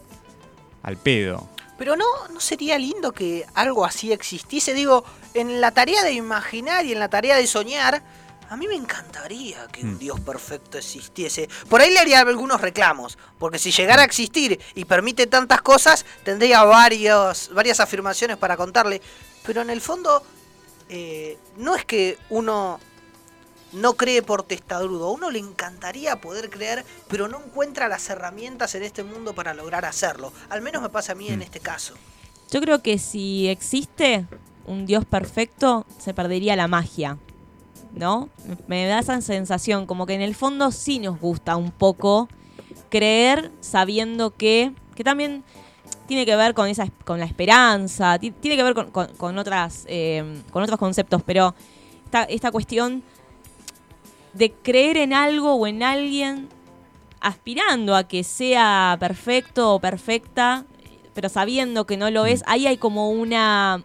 al 0.82 0.96
pedo. 0.96 1.48
Pero 1.78 1.96
no, 1.96 2.04
no 2.32 2.40
sería 2.40 2.78
lindo 2.78 3.12
que 3.12 3.44
algo 3.54 3.84
así 3.84 4.12
existiese. 4.12 4.74
Digo, 4.74 5.04
en 5.34 5.60
la 5.60 5.72
tarea 5.72 6.02
de 6.04 6.12
imaginar 6.12 6.84
y 6.84 6.92
en 6.92 7.00
la 7.00 7.08
tarea 7.08 7.36
de 7.36 7.46
soñar, 7.46 8.02
a 8.50 8.56
mí 8.56 8.66
me 8.68 8.74
encantaría 8.74 9.66
que 9.68 9.82
un 9.82 9.94
Mm. 9.94 9.98
Dios 9.98 10.20
perfecto 10.20 10.78
existiese. 10.78 11.48
Por 11.68 11.80
ahí 11.80 11.90
le 11.92 11.98
haría 11.98 12.20
algunos 12.20 12.60
reclamos, 12.60 13.18
porque 13.38 13.58
si 13.58 13.70
llegara 13.70 14.02
a 14.02 14.04
existir 14.04 14.60
y 14.74 14.84
permite 14.84 15.26
tantas 15.26 15.62
cosas, 15.62 16.04
tendría 16.24 16.62
varios, 16.64 17.50
varias 17.54 17.80
afirmaciones 17.80 18.36
para 18.36 18.56
contarle. 18.56 19.00
Pero 19.44 19.62
en 19.62 19.70
el 19.70 19.80
fondo, 19.80 20.22
eh, 20.88 21.38
no 21.56 21.74
es 21.76 21.84
que 21.84 22.18
uno 22.30 22.80
no 23.72 23.94
cree 23.94 24.22
por 24.22 24.44
testarudo. 24.44 25.08
A 25.08 25.10
uno 25.12 25.30
le 25.30 25.40
encantaría 25.40 26.16
poder 26.20 26.48
creer, 26.50 26.84
pero 27.08 27.26
no 27.28 27.42
encuentra 27.44 27.88
las 27.88 28.08
herramientas 28.08 28.74
en 28.76 28.84
este 28.84 29.02
mundo 29.02 29.34
para 29.34 29.52
lograr 29.52 29.84
hacerlo. 29.84 30.32
Al 30.48 30.62
menos 30.62 30.80
me 30.82 30.90
pasa 30.90 31.12
a 31.12 31.14
mí 31.16 31.28
en 31.28 31.40
Mm. 31.40 31.42
este 31.42 31.60
caso. 31.60 31.94
Yo 32.50 32.60
creo 32.60 32.82
que 32.82 32.98
si 32.98 33.48
existe 33.48 34.26
un 34.66 34.86
Dios 34.86 35.04
perfecto, 35.04 35.86
se 35.98 36.14
perdería 36.14 36.54
la 36.56 36.68
magia. 36.68 37.18
¿No? 37.94 38.28
Me 38.66 38.86
da 38.86 38.98
esa 38.98 39.20
sensación, 39.20 39.86
como 39.86 40.04
que 40.06 40.14
en 40.14 40.20
el 40.22 40.34
fondo 40.34 40.70
sí 40.72 40.98
nos 40.98 41.20
gusta 41.20 41.56
un 41.56 41.70
poco 41.70 42.28
creer 42.90 43.52
sabiendo 43.60 44.30
que. 44.34 44.72
que 44.96 45.04
también 45.04 45.44
tiene 46.08 46.26
que 46.26 46.36
ver 46.36 46.54
con 46.54 46.68
esa 46.68 46.86
con 47.04 47.18
la 47.18 47.24
esperanza, 47.24 48.18
ti- 48.18 48.30
tiene 48.30 48.56
que 48.56 48.62
ver 48.62 48.74
con, 48.74 48.90
con- 48.90 49.38
otras, 49.38 49.84
eh, 49.88 50.42
con 50.50 50.62
otros 50.62 50.78
conceptos, 50.78 51.22
pero 51.24 51.54
esta, 52.04 52.24
esta 52.24 52.50
cuestión 52.50 53.02
de 54.34 54.52
creer 54.52 54.96
en 54.98 55.12
algo 55.14 55.54
o 55.54 55.66
en 55.66 55.82
alguien 55.82 56.48
aspirando 57.20 57.94
a 57.96 58.04
que 58.04 58.22
sea 58.24 58.96
perfecto 59.00 59.74
o 59.74 59.80
perfecta, 59.80 60.66
pero 61.14 61.28
sabiendo 61.28 61.86
que 61.86 61.96
no 61.96 62.10
lo 62.10 62.26
es, 62.26 62.42
ahí 62.46 62.66
hay 62.66 62.76
como 62.76 63.10
una. 63.10 63.82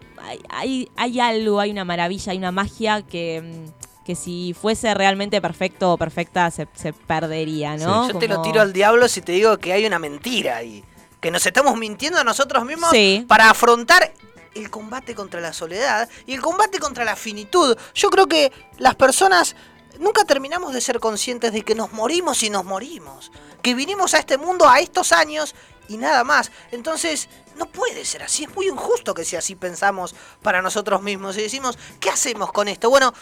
Hay, 0.49 0.89
hay, 0.97 1.19
algo, 1.19 1.59
hay 1.59 1.71
una 1.71 1.85
maravilla, 1.85 2.31
hay 2.33 2.37
una 2.37 2.51
magia 2.51 3.01
que, 3.03 3.41
mm, 3.41 3.88
que 4.09 4.15
si 4.15 4.55
fuese 4.59 4.91
realmente 4.95 5.39
perfecto 5.39 5.93
o 5.93 5.97
perfecta 5.99 6.49
se, 6.49 6.67
se 6.73 6.93
perdería, 6.93 7.77
¿no? 7.77 8.11
Yo 8.11 8.17
te 8.17 8.27
lo 8.27 8.41
tiro 8.41 8.59
al 8.59 8.73
diablo 8.73 9.07
si 9.07 9.21
te 9.21 9.33
digo 9.33 9.59
que 9.59 9.71
hay 9.71 9.85
una 9.85 9.99
mentira 9.99 10.55
ahí. 10.57 10.83
Que 11.21 11.29
nos 11.29 11.45
estamos 11.45 11.77
mintiendo 11.77 12.17
a 12.17 12.23
nosotros 12.23 12.65
mismos 12.65 12.89
Sí. 12.89 13.23
para 13.27 13.51
afrontar 13.51 14.11
el 14.55 14.71
combate 14.71 15.13
contra 15.13 15.39
la 15.41 15.53
soledad 15.53 16.09
y 16.25 16.33
el 16.33 16.41
combate 16.41 16.79
contra 16.79 17.05
la 17.05 17.15
finitud. 17.15 17.77
Yo 17.93 18.09
creo 18.09 18.25
que 18.25 18.51
las 18.79 18.95
personas 18.95 19.55
nunca 19.99 20.23
terminamos 20.25 20.73
de 20.73 20.81
ser 20.81 20.99
conscientes 20.99 21.53
de 21.53 21.61
que 21.61 21.75
nos 21.75 21.93
morimos 21.93 22.41
y 22.41 22.49
nos 22.49 22.65
morimos. 22.65 23.31
Que 23.61 23.75
vinimos 23.75 24.15
a 24.15 24.17
este 24.17 24.39
mundo 24.39 24.67
a 24.67 24.79
estos 24.79 25.11
años 25.11 25.53
y 25.87 25.97
nada 25.97 26.23
más. 26.23 26.51
Entonces, 26.71 27.29
no 27.57 27.67
puede 27.67 28.05
ser 28.05 28.23
así. 28.23 28.45
Es 28.45 28.55
muy 28.55 28.67
injusto 28.69 29.13
que 29.13 29.23
si 29.25 29.35
así 29.35 29.53
pensamos 29.53 30.15
para 30.41 30.63
nosotros 30.63 31.03
mismos 31.03 31.37
y 31.37 31.43
decimos, 31.43 31.77
¿qué 31.99 32.09
hacemos 32.09 32.51
con 32.51 32.67
esto? 32.69 32.89
Bueno, 32.89 33.13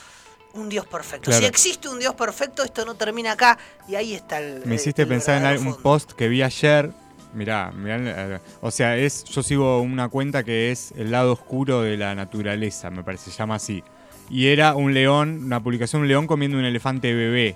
un 0.57 0.69
Dios 0.69 0.85
perfecto. 0.85 1.25
Claro. 1.25 1.41
Si 1.41 1.45
existe 1.45 1.89
un 1.89 1.99
Dios 1.99 2.13
perfecto, 2.15 2.63
esto 2.63 2.85
no 2.85 2.95
termina 2.95 3.33
acá 3.33 3.57
y 3.87 3.95
ahí 3.95 4.13
está 4.13 4.39
el. 4.39 4.65
Me 4.65 4.75
hiciste 4.75 5.03
el 5.03 5.07
pensar 5.07 5.43
en 5.53 5.63
fondo. 5.63 5.79
post 5.79 6.11
que 6.11 6.27
vi 6.27 6.41
ayer. 6.41 6.91
Mirá, 7.33 7.71
mirá, 7.71 7.97
eh, 7.99 8.39
o 8.61 8.71
sea, 8.71 8.97
es, 8.97 9.23
yo 9.25 9.43
sigo 9.43 9.81
una 9.81 10.07
cuenta 10.09 10.43
que 10.43 10.71
es 10.71 10.91
el 10.97 11.11
lado 11.11 11.33
oscuro 11.33 11.81
de 11.81 11.97
la 11.97 12.15
naturaleza, 12.15 12.89
me 12.89 13.03
parece, 13.03 13.31
se 13.31 13.37
llama 13.37 13.55
así. 13.55 13.83
Y 14.29 14.47
era 14.47 14.75
un 14.75 14.93
león, 14.93 15.41
una 15.43 15.61
publicación, 15.61 16.01
un 16.01 16.07
león 16.07 16.25
comiendo 16.25 16.57
un 16.57 16.65
elefante 16.65 17.13
bebé. 17.13 17.55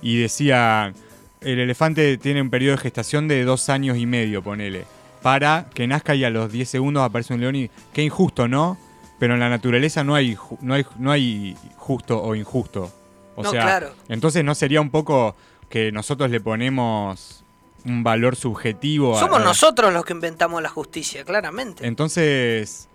Y 0.00 0.20
decía, 0.20 0.92
el 1.40 1.58
elefante 1.58 2.18
tiene 2.18 2.42
un 2.42 2.50
periodo 2.50 2.76
de 2.76 2.82
gestación 2.82 3.26
de 3.26 3.44
dos 3.44 3.68
años 3.68 3.96
y 3.96 4.06
medio, 4.06 4.42
ponele. 4.42 4.84
Para 5.22 5.68
que 5.74 5.86
nazca 5.86 6.14
y 6.14 6.24
a 6.24 6.30
los 6.30 6.52
10 6.52 6.68
segundos 6.68 7.02
aparece 7.02 7.34
un 7.34 7.40
león 7.40 7.56
y... 7.56 7.70
Qué 7.92 8.02
injusto, 8.02 8.46
¿no? 8.46 8.78
Pero 9.18 9.34
en 9.34 9.40
la 9.40 9.48
naturaleza 9.48 10.04
no 10.04 10.14
hay, 10.14 10.36
no 10.60 10.74
hay, 10.74 10.86
no 10.98 11.10
hay 11.10 11.56
justo 11.76 12.22
o 12.22 12.34
injusto. 12.34 12.90
O 13.36 13.42
No, 13.42 13.50
sea, 13.50 13.62
claro. 13.62 13.90
entonces 14.08 14.44
no 14.44 14.54
sería 14.54 14.80
un 14.80 14.90
poco 14.90 15.34
que 15.68 15.92
nosotros 15.92 16.30
le 16.30 16.40
ponemos 16.40 17.44
un 17.84 18.02
valor 18.02 18.36
subjetivo 18.36 19.16
a- 19.16 19.20
Somos 19.20 19.40
a- 19.40 19.44
nosotros 19.44 19.92
los 19.92 20.04
que 20.04 20.12
inventamos 20.12 20.62
la 20.62 20.68
justicia, 20.68 21.24
claramente. 21.24 21.86
Entonces, 21.86 22.88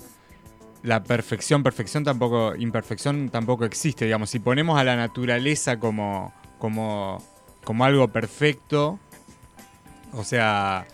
la 0.81 1.03
perfección, 1.03 1.63
perfección 1.63 2.03
tampoco, 2.03 2.55
imperfección 2.55 3.29
tampoco 3.29 3.63
existe. 3.65 4.05
Digamos, 4.05 4.29
si 4.29 4.39
ponemos 4.39 4.77
a 4.79 4.83
la 4.83 4.95
naturaleza 4.97 5.79
como, 5.79 6.33
como, 6.59 7.23
como 7.63 7.85
algo 7.85 8.09
perfecto, 8.09 8.99
o 10.13 10.23
sea, 10.25 10.85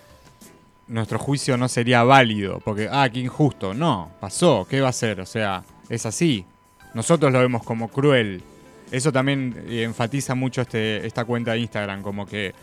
nuestro 0.89 1.19
juicio 1.19 1.55
no 1.55 1.69
sería 1.69 2.03
válido, 2.03 2.59
porque, 2.65 2.89
ah, 2.91 3.07
qué 3.09 3.19
injusto. 3.19 3.73
No, 3.73 4.11
pasó, 4.19 4.67
¿qué 4.69 4.81
va 4.81 4.89
a 4.89 4.93
ser? 4.93 5.21
O 5.21 5.25
sea, 5.25 5.63
es 5.87 6.05
así. 6.05 6.45
Nosotros 6.93 7.31
lo 7.31 7.39
vemos 7.39 7.63
como 7.63 7.87
cruel. 7.87 8.43
Eso 8.91 9.11
también 9.11 9.65
eh, 9.69 9.83
enfatiza 9.83 10.33
mucho 10.33 10.61
este, 10.61 11.05
esta 11.05 11.23
cuenta 11.25 11.51
de 11.51 11.59
Instagram, 11.59 12.01
como 12.01 12.25
que 12.25 12.53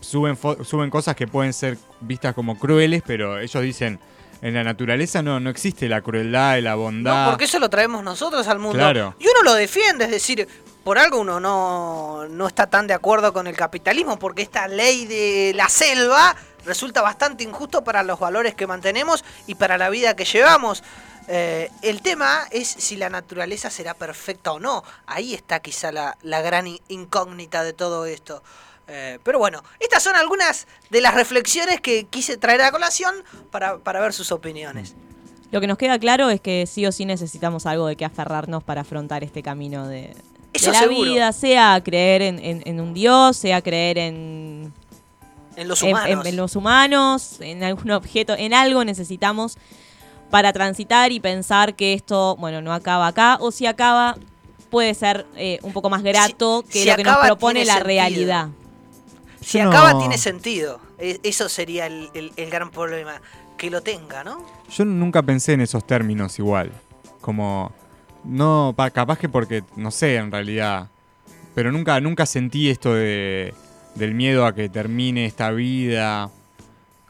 suben, 0.00 0.36
suben 0.64 0.88
cosas 0.88 1.14
que 1.14 1.26
pueden 1.26 1.52
ser 1.52 1.76
vistas 2.00 2.34
como 2.34 2.58
crueles, 2.58 3.02
pero 3.06 3.38
ellos 3.38 3.62
dicen, 3.62 4.00
en 4.40 4.54
la 4.54 4.64
naturaleza 4.64 5.22
no, 5.22 5.38
no 5.38 5.50
existe 5.50 5.88
la 5.90 6.00
crueldad 6.00 6.56
y 6.56 6.62
la 6.62 6.74
bondad. 6.74 7.26
No, 7.26 7.30
porque 7.32 7.44
eso 7.44 7.58
lo 7.58 7.68
traemos 7.68 8.02
nosotros 8.02 8.48
al 8.48 8.58
mundo. 8.58 8.78
Claro. 8.78 9.14
Y 9.18 9.24
uno 9.24 9.42
lo 9.42 9.54
defiende, 9.54 10.06
es 10.06 10.10
decir, 10.10 10.48
por 10.82 10.98
algo 10.98 11.20
uno 11.20 11.38
no, 11.38 12.26
no 12.28 12.46
está 12.46 12.68
tan 12.68 12.86
de 12.86 12.94
acuerdo 12.94 13.34
con 13.34 13.46
el 13.46 13.56
capitalismo, 13.56 14.18
porque 14.18 14.40
esta 14.40 14.68
ley 14.68 15.04
de 15.04 15.52
la 15.54 15.68
selva 15.68 16.34
resulta 16.66 17.00
bastante 17.00 17.44
injusto 17.44 17.82
para 17.84 18.02
los 18.02 18.18
valores 18.18 18.54
que 18.54 18.66
mantenemos 18.66 19.24
y 19.46 19.54
para 19.54 19.78
la 19.78 19.88
vida 19.88 20.14
que 20.16 20.24
llevamos. 20.24 20.82
Eh, 21.28 21.70
el 21.82 22.02
tema 22.02 22.46
es 22.50 22.68
si 22.68 22.96
la 22.96 23.08
naturaleza 23.10 23.70
será 23.70 23.94
perfecta 23.94 24.52
o 24.52 24.60
no. 24.60 24.84
Ahí 25.06 25.34
está 25.34 25.60
quizá 25.60 25.90
la, 25.92 26.16
la 26.22 26.40
gran 26.42 26.66
in- 26.66 26.78
incógnita 26.88 27.64
de 27.64 27.72
todo 27.72 28.06
esto. 28.06 28.42
Eh, 28.88 29.18
pero 29.24 29.38
bueno, 29.40 29.64
estas 29.80 30.02
son 30.04 30.14
algunas 30.14 30.68
de 30.90 31.00
las 31.00 31.14
reflexiones 31.14 31.80
que 31.80 32.04
quise 32.04 32.36
traer 32.36 32.62
a 32.62 32.70
colación 32.70 33.14
para, 33.50 33.78
para 33.78 34.00
ver 34.00 34.12
sus 34.12 34.30
opiniones. 34.30 34.94
Lo 35.50 35.60
que 35.60 35.66
nos 35.66 35.78
queda 35.78 35.98
claro 35.98 36.30
es 36.30 36.40
que 36.40 36.66
sí 36.66 36.86
o 36.86 36.92
sí 36.92 37.04
necesitamos 37.04 37.66
algo 37.66 37.86
de 37.88 37.96
que 37.96 38.04
aferrarnos 38.04 38.62
para 38.62 38.82
afrontar 38.82 39.24
este 39.24 39.42
camino 39.42 39.88
de, 39.88 40.14
la 40.52 40.78
seguro. 40.80 41.10
vida, 41.10 41.32
sea 41.32 41.80
creer 41.84 42.22
en, 42.22 42.38
en- 42.38 42.62
en 42.64 42.80
un 42.80 42.94
Dios, 42.94 43.36
sea 43.36 43.60
creer 43.62 43.98
en, 43.98 44.72
En 45.56 45.68
los 45.68 45.82
humanos. 45.82 46.20
en- 46.26 46.26
en 46.26 46.36
los 46.36 46.56
humanos, 46.56 47.36
en 47.40 47.64
algún 47.64 47.90
objeto, 47.90 48.34
en 48.36 48.52
algo 48.54 48.84
necesitamos 48.84 49.56
para 50.30 50.52
transitar 50.52 51.12
y 51.12 51.20
pensar 51.20 51.74
que 51.76 51.94
esto, 51.94 52.36
bueno, 52.36 52.60
no 52.60 52.72
acaba 52.72 53.06
acá, 53.06 53.38
o 53.40 53.50
si 53.50 53.66
acaba, 53.66 54.16
puede 54.70 54.92
ser 54.94 55.26
eh, 55.36 55.58
un 55.62 55.72
poco 55.72 55.88
más 55.88 56.02
grato 56.02 56.62
Si- 56.66 56.72
que 56.72 56.82
si 56.82 56.88
lo 56.90 56.96
que 56.96 57.04
nos 57.04 57.12
acaba, 57.12 57.26
propone 57.26 57.60
tiene 57.60 57.66
la 57.66 57.72
sentido. 57.74 57.86
realidad. 57.86 58.48
Si 59.40 59.58
Yo 59.58 59.64
no- 59.64 59.70
acaba 59.70 59.98
tiene 59.98 60.18
sentido. 60.18 60.80
E- 60.98 61.20
Eso 61.22 61.48
sería 61.48 61.86
el, 61.86 62.10
el- 62.14 62.32
el 62.36 62.50
gran 62.50 62.70
problema. 62.70 63.20
Que 63.56 63.70
lo 63.70 63.80
tenga, 63.82 64.22
¿no? 64.24 64.44
Yo 64.70 64.84
nunca 64.84 65.22
pensé 65.22 65.52
en 65.54 65.60
esos 65.62 65.86
términos 65.86 66.38
igual. 66.38 66.72
Como. 67.22 67.72
No, 68.24 68.74
pa- 68.76 68.90
capaz 68.90 69.18
que 69.18 69.28
porque, 69.28 69.62
no 69.76 69.90
sé, 69.90 70.16
en 70.16 70.30
realidad. 70.32 70.88
Pero 71.54 71.70
nunca, 71.72 71.98
nunca 72.00 72.26
sentí 72.26 72.68
esto 72.68 72.92
de, 72.92 73.54
del 73.96 74.14
miedo 74.14 74.46
a 74.46 74.54
que 74.54 74.68
termine 74.68 75.26
esta 75.26 75.50
vida. 75.50 76.30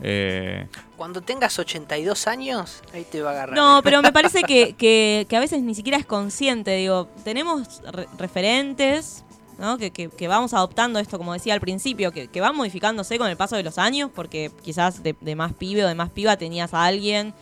Eh, 0.00 0.66
Cuando 0.96 1.20
tengas 1.22 1.58
82 1.58 2.26
años, 2.26 2.82
ahí 2.92 3.04
te 3.10 3.22
va 3.22 3.30
a 3.30 3.32
agarrar. 3.32 3.56
No, 3.56 3.80
pero 3.82 4.02
me 4.02 4.12
parece 4.12 4.42
que, 4.42 4.74
que- 4.74 5.26
que 5.28 5.36
a 5.36 5.40
veces 5.40 5.62
ni 5.62 5.74
siquiera 5.74 5.98
es 5.98 6.06
consciente. 6.06 6.72
Digo, 6.76 7.08
tenemos 7.24 7.80
re- 7.92 8.06
referentes, 8.18 9.24
¿no? 9.58 9.78
Que, 9.78 9.90
que- 9.90 10.10
que 10.10 10.28
vamos 10.28 10.52
adoptando 10.52 10.98
esto, 10.98 11.16
como 11.18 11.32
decía 11.32 11.54
al 11.54 11.60
principio, 11.60 12.12
que, 12.12 12.28
que 12.28 12.40
van 12.42 12.54
modificándose 12.54 13.16
con 13.18 13.28
el 13.28 13.36
paso 13.38 13.56
de 13.56 13.62
los 13.62 13.78
años, 13.78 14.10
porque 14.14 14.50
quizás 14.62 15.02
de, 15.02 15.14
de 15.20 15.34
más 15.34 15.54
pibe 15.54 15.84
o 15.84 15.88
de 15.88 15.94
más 15.94 16.10
piba 16.10 16.36
tenías 16.36 16.74
a 16.74 16.84
alguien 16.84 17.32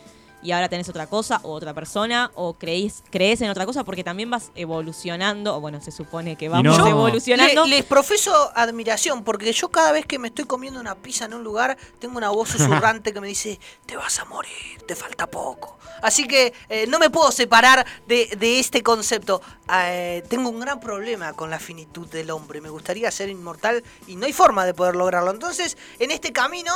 y 0.43 0.51
ahora 0.51 0.69
tenés 0.69 0.87
otra 0.89 1.07
cosa 1.07 1.39
o 1.43 1.51
otra 1.53 1.73
persona, 1.73 2.31
o 2.35 2.53
creís, 2.53 3.03
crees 3.09 3.41
en 3.41 3.49
otra 3.49 3.65
cosa, 3.65 3.83
porque 3.83 4.03
también 4.03 4.29
vas 4.29 4.51
evolucionando, 4.55 5.55
o 5.55 5.59
bueno, 5.61 5.81
se 5.81 5.91
supone 5.91 6.35
que 6.35 6.49
vamos 6.49 6.77
no- 6.77 6.87
evolucionando. 6.87 7.63
Le- 7.65 7.77
les 7.77 7.85
profeso 7.85 8.51
admiración 8.55 9.23
porque 9.23 9.51
yo 9.53 9.69
cada 9.69 9.91
vez 9.91 10.05
que 10.05 10.19
me 10.19 10.27
estoy 10.27 10.45
comiendo 10.45 10.79
una 10.79 10.95
pizza 10.95 11.25
en 11.25 11.33
un 11.33 11.43
lugar 11.43 11.77
tengo 11.99 12.17
una 12.17 12.29
voz 12.29 12.49
susurrante 12.49 13.13
que 13.13 13.21
me 13.21 13.27
dice 13.27 13.59
te 13.85 13.95
vas 13.97 14.19
a 14.19 14.25
morir, 14.25 14.81
te 14.85 14.95
falta 14.95 15.27
poco. 15.27 15.77
Así 16.01 16.27
que 16.27 16.53
eh, 16.69 16.85
no 16.87 16.99
me 16.99 17.09
puedo 17.09 17.31
separar 17.31 17.85
de, 18.07 18.27
de 18.37 18.59
este 18.59 18.83
concepto. 18.83 19.41
Eh, 19.73 20.23
tengo 20.29 20.49
un 20.49 20.59
gran 20.59 20.79
problema 20.79 21.33
con 21.33 21.49
la 21.49 21.57
finitud 21.57 22.07
del 22.07 22.29
hombre. 22.31 22.61
Me 22.61 22.69
gustaría 22.69 23.09
ser 23.09 23.29
inmortal 23.29 23.83
y 24.05 24.15
no 24.15 24.25
hay 24.25 24.33
forma 24.33 24.65
de 24.65 24.73
poder 24.73 24.95
lograrlo. 24.95 25.31
Entonces, 25.31 25.77
en 25.97 26.11
este 26.11 26.31
camino 26.33 26.71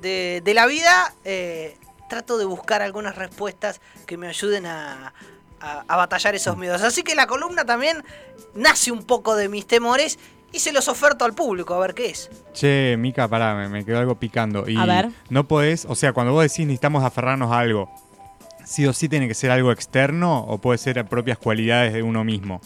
de, 0.00 0.40
de 0.44 0.54
la 0.54 0.66
vida, 0.66 1.14
eh, 1.24 1.76
trato 2.10 2.36
de 2.36 2.44
buscar 2.44 2.82
algunas 2.82 3.14
respuestas 3.16 3.80
que 4.04 4.18
me 4.18 4.28
ayuden 4.28 4.66
a, 4.66 5.14
a- 5.62 5.84
a 5.88 5.96
batallar 5.96 6.34
esos 6.34 6.58
miedos. 6.58 6.82
Así 6.82 7.02
que 7.02 7.14
la 7.14 7.26
columna 7.26 7.64
también 7.64 8.04
nace 8.54 8.92
un 8.92 9.04
poco 9.04 9.34
de 9.36 9.48
mis 9.48 9.66
temores 9.66 10.18
y 10.52 10.58
se 10.58 10.72
los 10.72 10.88
oferto 10.88 11.24
al 11.24 11.32
público 11.32 11.72
a 11.74 11.78
ver 11.78 11.94
qué 11.94 12.10
es. 12.10 12.28
che, 12.52 12.96
Mica, 12.98 13.28
pará, 13.28 13.54
me, 13.54 13.68
me 13.70 13.84
quedó 13.84 13.98
algo 14.00 14.16
picando. 14.16 14.68
Y 14.68 14.76
A 14.76 14.84
ver. 14.84 15.08
no 15.30 15.44
podés, 15.48 15.86
o 15.88 15.94
sea, 15.94 16.12
cuando 16.12 16.32
vos 16.34 16.42
decís 16.42 16.66
necesitamos 16.66 17.02
aferrarnos 17.04 17.50
a 17.52 17.60
algo, 17.60 17.88
¿sí 18.64 18.84
o 18.86 18.92
sí 18.92 19.08
tiene 19.08 19.28
que 19.28 19.34
ser 19.34 19.50
algo 19.52 19.70
externo 19.72 20.40
o 20.40 20.58
puede 20.58 20.76
ser 20.78 21.02
propias 21.06 21.38
cualidades 21.38 21.92
de 21.92 22.02
uno 22.02 22.24
mismo? 22.24 22.60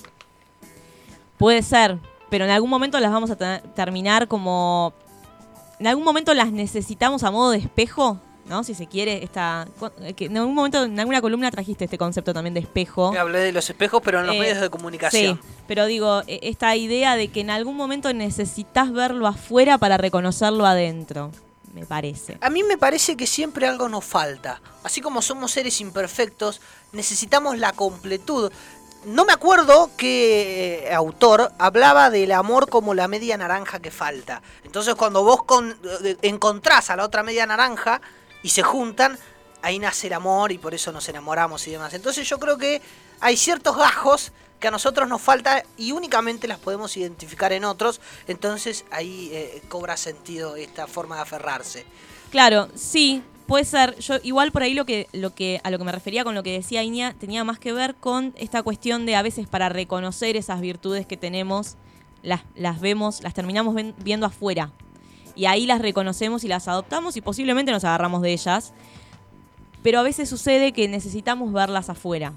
Puede 1.37 1.63
ser, 1.63 1.99
pero 2.31 2.45
en 2.47 2.51
algún 2.51 2.71
momento 2.71 2.99
las 3.01 3.13
vamos 3.13 3.31
a 3.31 3.37
te- 3.37 3.61
terminar 3.75 4.29
como... 4.29 4.95
En 5.79 5.89
algún 5.89 6.05
momento 6.05 6.33
las 6.35 6.53
necesitamos 6.53 7.23
a 7.25 7.31
modo 7.31 7.51
de 7.51 7.59
espejo, 7.59 8.19
¿no? 8.47 8.63
Si 8.65 8.75
se 8.75 8.87
quiere, 8.87 9.23
esta... 9.25 9.67
que 10.17 10.27
En 10.27 10.37
algún 10.39 10.55
momento, 10.55 10.85
en 10.85 10.99
alguna 11.01 11.21
columna 11.21 11.51
trajiste 11.51 11.85
este 11.85 11.99
concepto 11.99 12.33
también 12.35 12.55
de 12.55 12.61
espejo. 12.61 13.15
Hablé 13.19 13.39
de 13.41 13.53
los 13.53 13.69
espejos, 13.71 14.01
pero 14.05 14.21
en 14.21 14.27
los 14.27 14.37
Eh, 14.37 14.41
medios 14.41 14.61
de 14.61 14.71
comunicación. 14.71 15.41
Sí, 15.43 15.49
pero 15.67 15.87
digo, 15.87 16.23
e- 16.27 16.41
esta 16.43 16.77
idea 16.77 17.17
de 17.17 17.29
que 17.29 17.41
en 17.41 17.51
algún 17.51 17.77
momento 17.77 18.13
necesitas 18.13 18.93
verlo 18.93 19.27
afuera 19.27 19.79
para 19.79 19.97
reconocerlo 19.97 20.67
adentro, 20.67 21.31
me 21.73 21.87
parece. 21.87 22.39
A 22.41 22.51
mí 22.51 22.63
me 22.63 22.79
parece 22.79 23.17
que 23.17 23.27
siempre 23.27 23.67
algo 23.67 23.89
nos 23.89 24.05
falta. 24.05 24.61
Así 24.85 25.01
como 25.01 25.23
somos 25.23 25.51
seres 25.53 25.81
imperfectos, 25.81 26.61
necesitamos 26.93 27.59
la 27.59 27.73
completud. 27.73 28.53
No 29.07 29.25
me 29.27 29.33
acuerdo 29.35 29.91
qué 29.99 30.87
eh, 30.89 30.95
autor 30.95 31.53
hablaba 31.59 32.11
del 32.11 32.33
amor 32.33 32.69
como 32.71 32.95
la 32.95 33.09
media 33.09 33.37
naranja 33.37 33.79
que 33.81 33.91
falta. 33.91 34.41
Entonces 34.65 34.95
cuando 34.95 35.25
vos 35.25 35.43
con- 35.45 35.77
eh, 36.05 36.17
encontrás 36.23 36.89
a 36.91 36.97
la 36.97 37.05
otra 37.05 37.23
media 37.23 37.45
naranja 37.45 38.01
y 38.45 38.51
se 38.51 38.63
juntan, 38.63 39.19
ahí 39.63 39.81
nace 39.81 40.07
el 40.07 40.13
amor 40.13 40.53
y 40.53 40.59
por 40.59 40.75
eso 40.75 40.93
nos 40.93 41.09
enamoramos 41.09 41.67
y 41.67 41.73
demás. 41.73 41.93
Entonces 41.95 42.29
yo 42.29 42.39
creo 42.39 42.59
que 42.59 42.81
hay 43.21 43.37
ciertos 43.37 43.77
gajos 43.77 44.31
que 44.61 44.69
a 44.69 44.71
nosotros 44.71 45.09
nos 45.09 45.21
falta 45.21 45.65
y 45.77 45.93
únicamente 45.93 46.47
las 46.47 46.59
podemos 46.59 46.97
identificar 46.97 47.53
en 47.53 47.65
otros. 47.65 48.01
Entonces 48.29 48.85
ahí 48.91 49.31
eh, 49.33 49.63
cobra 49.69 49.97
sentido 49.97 50.55
esta 50.57 50.87
forma 50.87 51.17
de 51.17 51.23
aferrarse. 51.23 51.85
Claro, 52.31 52.69
sí, 52.75 53.23
puede 53.47 53.65
ser. 53.65 53.99
Yo 53.99 54.17
igual 54.23 54.53
por 54.53 54.63
ahí 54.63 54.75
lo 54.75 54.85
que, 54.85 55.09
lo 55.13 55.35
que, 55.35 55.61
a 55.65 55.71
lo 55.71 55.79
que 55.79 55.85
me 55.85 55.93
refería 55.93 56.25
con 56.25 56.35
lo 56.35 56.43
que 56.43 56.53
decía 56.53 56.83
Iña, 56.83 57.15
tenía 57.19 57.45
más 57.45 57.59
que 57.59 57.73
ver 57.73 57.95
con 57.95 58.35
esta 58.37 58.63
cuestión 58.63 59.07
de 59.07 59.17
a 59.17 59.23
veces 59.23 59.47
para 59.49 59.69
reconocer 59.69 60.37
esas 60.37 60.61
virtudes 60.61 61.07
que 61.07 61.17
tenemos, 61.17 61.77
las, 62.23 62.43
las 62.55 62.81
vemos, 62.81 63.23
las 63.23 63.35
terminamos 63.35 63.75
ven- 63.75 63.95
viendo 63.99 64.27
afuera. 64.27 64.71
Y 65.37 65.47
ahí 65.47 65.67
las 65.67 65.81
reconocemos 65.81 66.45
y 66.45 66.49
las 66.49 66.69
adoptamos 66.69 67.17
y 67.17 67.21
posiblemente 67.21 67.73
nos 67.73 67.85
agarramos 67.85 68.23
de 68.23 68.33
ellas. 68.33 68.73
Pero 69.83 69.99
a 69.99 70.03
veces 70.03 70.29
sucede 70.29 70.73
que 70.73 70.89
necesitamos 70.89 71.53
verlas 71.53 71.91
afuera. 71.91 72.33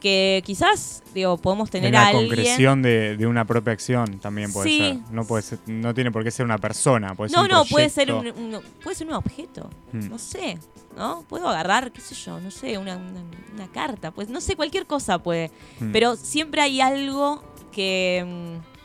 Que 0.00 0.42
quizás, 0.46 1.02
digo, 1.12 1.36
podemos 1.36 1.68
tener 1.68 1.94
a 1.94 2.00
la 2.00 2.06
alguien. 2.08 2.26
concreción 2.28 2.80
de, 2.80 3.18
de 3.18 3.26
una 3.26 3.44
propia 3.44 3.74
acción 3.74 4.18
también 4.18 4.50
puede 4.50 4.68
Sí. 4.70 4.78
ser. 4.78 4.96
No 5.12 5.26
puede 5.26 5.42
ser, 5.42 5.58
no 5.66 5.92
tiene 5.92 6.10
por 6.10 6.24
qué 6.24 6.30
ser 6.30 6.46
una 6.46 6.56
persona, 6.56 7.14
puede 7.14 7.28
ser 7.28 7.36
No, 7.38 7.42
un 7.44 7.50
no, 7.50 7.64
puede 7.66 7.90
ser 7.90 8.10
un, 8.10 8.26
un- 8.28 8.62
puede 8.82 8.96
ser 8.96 9.08
un 9.08 9.12
objeto. 9.12 9.68
Mm. 9.92 10.08
No 10.08 10.18
sé, 10.18 10.56
¿no? 10.96 11.22
Puedo 11.28 11.46
agarrar, 11.50 11.92
qué 11.92 12.00
sé 12.00 12.14
yo, 12.14 12.40
no 12.40 12.50
sé, 12.50 12.78
una, 12.78 12.96
una- 12.96 13.24
una 13.52 13.68
carta, 13.70 14.10
pues 14.10 14.30
no 14.30 14.40
sé, 14.40 14.56
cualquier 14.56 14.86
cosa 14.86 15.18
puede. 15.18 15.50
Mm. 15.80 15.92
Pero 15.92 16.16
siempre 16.16 16.62
hay 16.62 16.80
algo 16.80 17.42
que. 17.70 18.24
mm, 18.26 18.79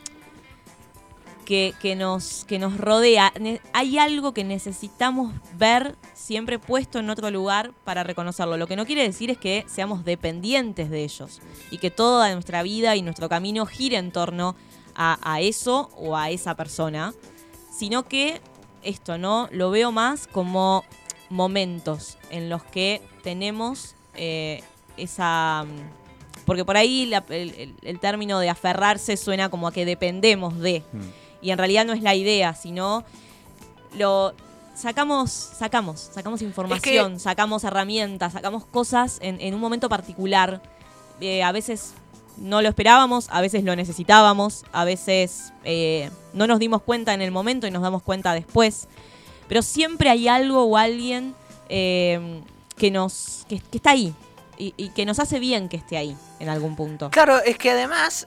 Que, 1.46 1.94
nos, 1.96 2.44
que 2.44 2.58
nos 2.58 2.76
rodea. 2.76 3.32
Hay 3.72 3.98
algo 3.98 4.34
que 4.34 4.42
necesitamos 4.42 5.32
ver 5.56 5.94
siempre 6.12 6.58
puesto 6.58 6.98
en 6.98 7.08
otro 7.08 7.30
lugar 7.30 7.72
para 7.84 8.02
reconocerlo. 8.02 8.56
Lo 8.56 8.66
que 8.66 8.74
no 8.74 8.84
quiere 8.84 9.04
decir 9.04 9.30
es 9.30 9.38
que 9.38 9.64
seamos 9.68 10.04
dependientes 10.04 10.90
de 10.90 11.04
ellos 11.04 11.40
y 11.70 11.78
que 11.78 11.92
toda 11.92 12.32
nuestra 12.34 12.64
vida 12.64 12.96
y 12.96 13.02
nuestro 13.02 13.28
camino 13.28 13.64
gire 13.64 13.96
en 13.96 14.10
torno 14.10 14.56
a, 14.96 15.40
eso 15.40 15.88
o 15.96 16.16
a 16.16 16.30
esa 16.30 16.56
persona, 16.56 17.14
sino 17.70 18.08
que 18.08 18.40
esto, 18.82 19.16
¿no? 19.16 19.48
Lo 19.52 19.70
veo 19.70 19.92
más 19.92 20.26
como 20.26 20.84
momentos 21.30 22.18
en 22.30 22.48
los 22.48 22.64
que 22.64 23.02
tenemos 23.22 23.94
eh, 24.14 24.64
esa... 24.96 25.64
mm, 25.64 26.44
Porque 26.44 26.64
por 26.64 26.76
ahí 26.76 27.12
el 27.82 28.00
término 28.00 28.40
de 28.40 28.48
aferrarse 28.48 29.16
suena 29.16 29.48
como 29.48 29.68
a 29.68 29.72
que 29.72 29.84
dependemos 29.84 30.58
de. 30.58 30.82
Mm. 30.92 31.25
Y 31.42 31.50
en 31.50 31.58
realidad 31.58 31.84
no 31.84 31.92
es 31.92 32.02
la 32.02 32.14
idea, 32.14 32.54
sino 32.54 33.04
lo 33.94 34.34
sacamos, 34.74 35.30
sacamos, 35.30 36.00
sacamos 36.12 36.42
información, 36.42 37.18
sacamos 37.20 37.64
herramientas, 37.64 38.32
sacamos 38.32 38.64
cosas 38.66 39.18
en, 39.22 39.40
en 39.40 39.54
un 39.54 39.60
momento 39.60 39.88
particular. 39.88 40.60
Eh, 41.20 41.42
a 41.42 41.52
veces 41.52 41.94
no 42.36 42.60
lo 42.60 42.68
esperábamos, 42.68 43.28
a 43.30 43.40
veces 43.40 43.64
lo 43.64 43.74
necesitábamos, 43.74 44.64
a 44.72 44.84
veces 44.84 45.52
eh, 45.64 46.10
no 46.34 46.46
nos 46.46 46.58
dimos 46.58 46.82
cuenta 46.82 47.14
en 47.14 47.22
el 47.22 47.30
momento 47.30 47.66
y 47.66 47.70
nos 47.70 47.82
damos 47.82 48.02
cuenta 48.02 48.34
después. 48.34 48.88
Pero 49.48 49.62
siempre 49.62 50.10
hay 50.10 50.28
algo 50.28 50.64
o 50.64 50.76
alguien 50.76 51.34
eh, 51.68 52.42
que 52.76 52.90
nos. 52.90 53.46
Que, 53.48 53.60
que 53.60 53.78
está 53.78 53.92
ahí. 53.92 54.12
Y, 54.58 54.72
y 54.78 54.88
que 54.88 55.04
nos 55.04 55.18
hace 55.18 55.38
bien 55.38 55.68
que 55.68 55.76
esté 55.76 55.98
ahí 55.98 56.16
en 56.38 56.48
algún 56.48 56.76
punto. 56.76 57.10
Claro, 57.10 57.42
es 57.42 57.58
que 57.58 57.72
además, 57.72 58.26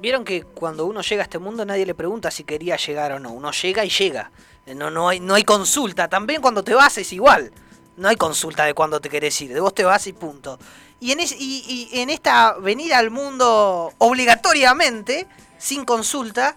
vieron 0.00 0.24
que 0.24 0.42
cuando 0.42 0.86
uno 0.86 1.02
llega 1.02 1.22
a 1.22 1.24
este 1.24 1.38
mundo 1.38 1.64
nadie 1.64 1.86
le 1.86 1.94
pregunta 1.94 2.30
si 2.30 2.44
quería 2.44 2.76
llegar 2.76 3.12
o 3.12 3.18
no. 3.18 3.32
Uno 3.32 3.50
llega 3.52 3.84
y 3.84 3.90
llega. 3.90 4.30
Eh, 4.66 4.74
No, 4.74 4.90
no, 4.90 5.08
hay, 5.08 5.20
no 5.20 5.34
hay 5.34 5.44
consulta. 5.44 6.08
También 6.08 6.40
cuando 6.40 6.62
te 6.62 6.74
vas 6.74 6.98
es 6.98 7.12
igual. 7.12 7.52
No 7.96 8.08
hay 8.08 8.16
consulta 8.16 8.64
de 8.64 8.74
cuándo 8.74 9.00
te 9.00 9.08
querés 9.08 9.40
ir. 9.40 9.52
De 9.52 9.60
vos 9.60 9.74
te 9.74 9.84
vas 9.84 10.06
y 10.06 10.12
punto. 10.12 10.58
Y 11.00 11.12
en, 11.12 11.18
y, 11.20 11.88
en 11.92 12.10
esta 12.10 12.54
venida 12.54 12.98
al 12.98 13.10
mundo 13.10 13.92
obligatoriamente, 13.98 15.26
sin 15.58 15.84
consulta, 15.84 16.56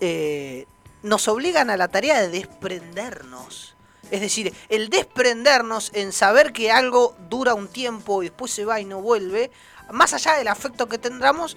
eh, 0.00 0.66
nos 1.02 1.28
obligan 1.28 1.70
a 1.70 1.76
la 1.76 1.88
tarea 1.88 2.20
de 2.20 2.28
desprendernos. 2.28 3.76
Es 4.10 4.20
decir, 4.20 4.54
el 4.68 4.88
desprendernos 4.88 5.90
en 5.94 6.12
saber 6.12 6.52
que 6.52 6.70
algo 6.70 7.16
dura 7.28 7.54
un 7.54 7.68
tiempo 7.68 8.22
y 8.22 8.26
después 8.26 8.52
se 8.52 8.64
va 8.64 8.80
y 8.80 8.84
no 8.84 9.00
vuelve, 9.00 9.50
más 9.90 10.12
allá 10.12 10.34
del 10.34 10.48
afecto 10.48 10.88
que 10.88 10.98
tendremos, 10.98 11.56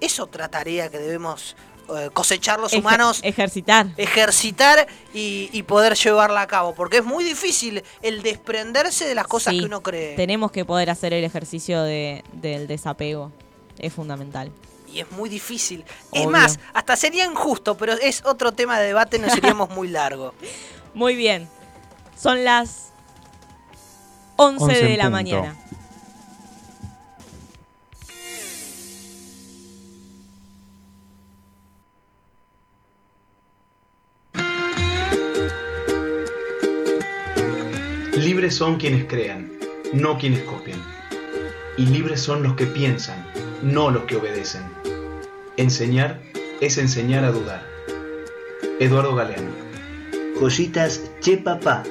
es 0.00 0.20
otra 0.20 0.48
tarea 0.48 0.90
que 0.90 0.98
debemos 0.98 1.56
eh, 1.96 2.10
cosechar 2.12 2.60
los 2.60 2.72
humanos. 2.72 3.20
Ejercitar. 3.22 3.88
Ejercitar 3.96 4.86
y, 5.12 5.62
poder 5.64 5.94
llevarla 5.94 6.42
a 6.42 6.46
cabo. 6.46 6.74
Porque 6.74 6.98
es 6.98 7.04
muy 7.04 7.24
difícil 7.24 7.82
el 8.02 8.22
desprenderse 8.22 9.06
de 9.06 9.14
las 9.14 9.26
cosas 9.26 9.54
que 9.54 9.64
uno 9.64 9.82
cree. 9.82 10.16
Tenemos 10.16 10.50
que 10.52 10.64
poder 10.64 10.90
hacer 10.90 11.12
el 11.12 11.24
ejercicio 11.24 11.82
del 11.82 12.66
desapego. 12.66 13.32
Es 13.78 13.92
fundamental. 13.92 14.52
Y 14.92 15.00
es 15.00 15.10
muy 15.12 15.28
difícil. 15.28 15.84
Es 16.12 16.26
más, 16.26 16.58
hasta 16.74 16.96
sería 16.96 17.24
injusto, 17.24 17.76
pero 17.76 17.92
es 17.92 18.24
otro 18.24 18.52
tema 18.52 18.78
de 18.78 18.88
debate, 18.88 19.18
no 19.18 19.30
seríamos 19.30 19.70
muy 19.70 19.88
largo. 19.88 20.34
Muy 20.92 21.14
bien. 21.14 21.48
Son 22.20 22.42
las 22.42 22.92
11, 24.34 24.72
de 24.72 24.96
la 24.96 25.08
mañana. 25.08 25.56
Son 38.60 38.76
quienes 38.76 39.06
crean, 39.06 39.50
no 39.94 40.18
quienes 40.18 40.42
copian. 40.42 40.78
Y 41.78 41.86
libres 41.86 42.20
son 42.20 42.42
los 42.42 42.56
que 42.56 42.66
piensan, 42.66 43.24
no 43.62 43.90
los 43.90 44.04
que 44.04 44.16
obedecen. 44.16 44.60
Enseñar 45.56 46.20
es 46.60 46.76
enseñar 46.76 47.24
a 47.24 47.32
dudar. 47.32 47.66
Eduardo 48.78 49.14
Galeano. 49.14 49.48
Joyitas 50.38 51.10
Che 51.22 51.38
Papá 51.38 51.84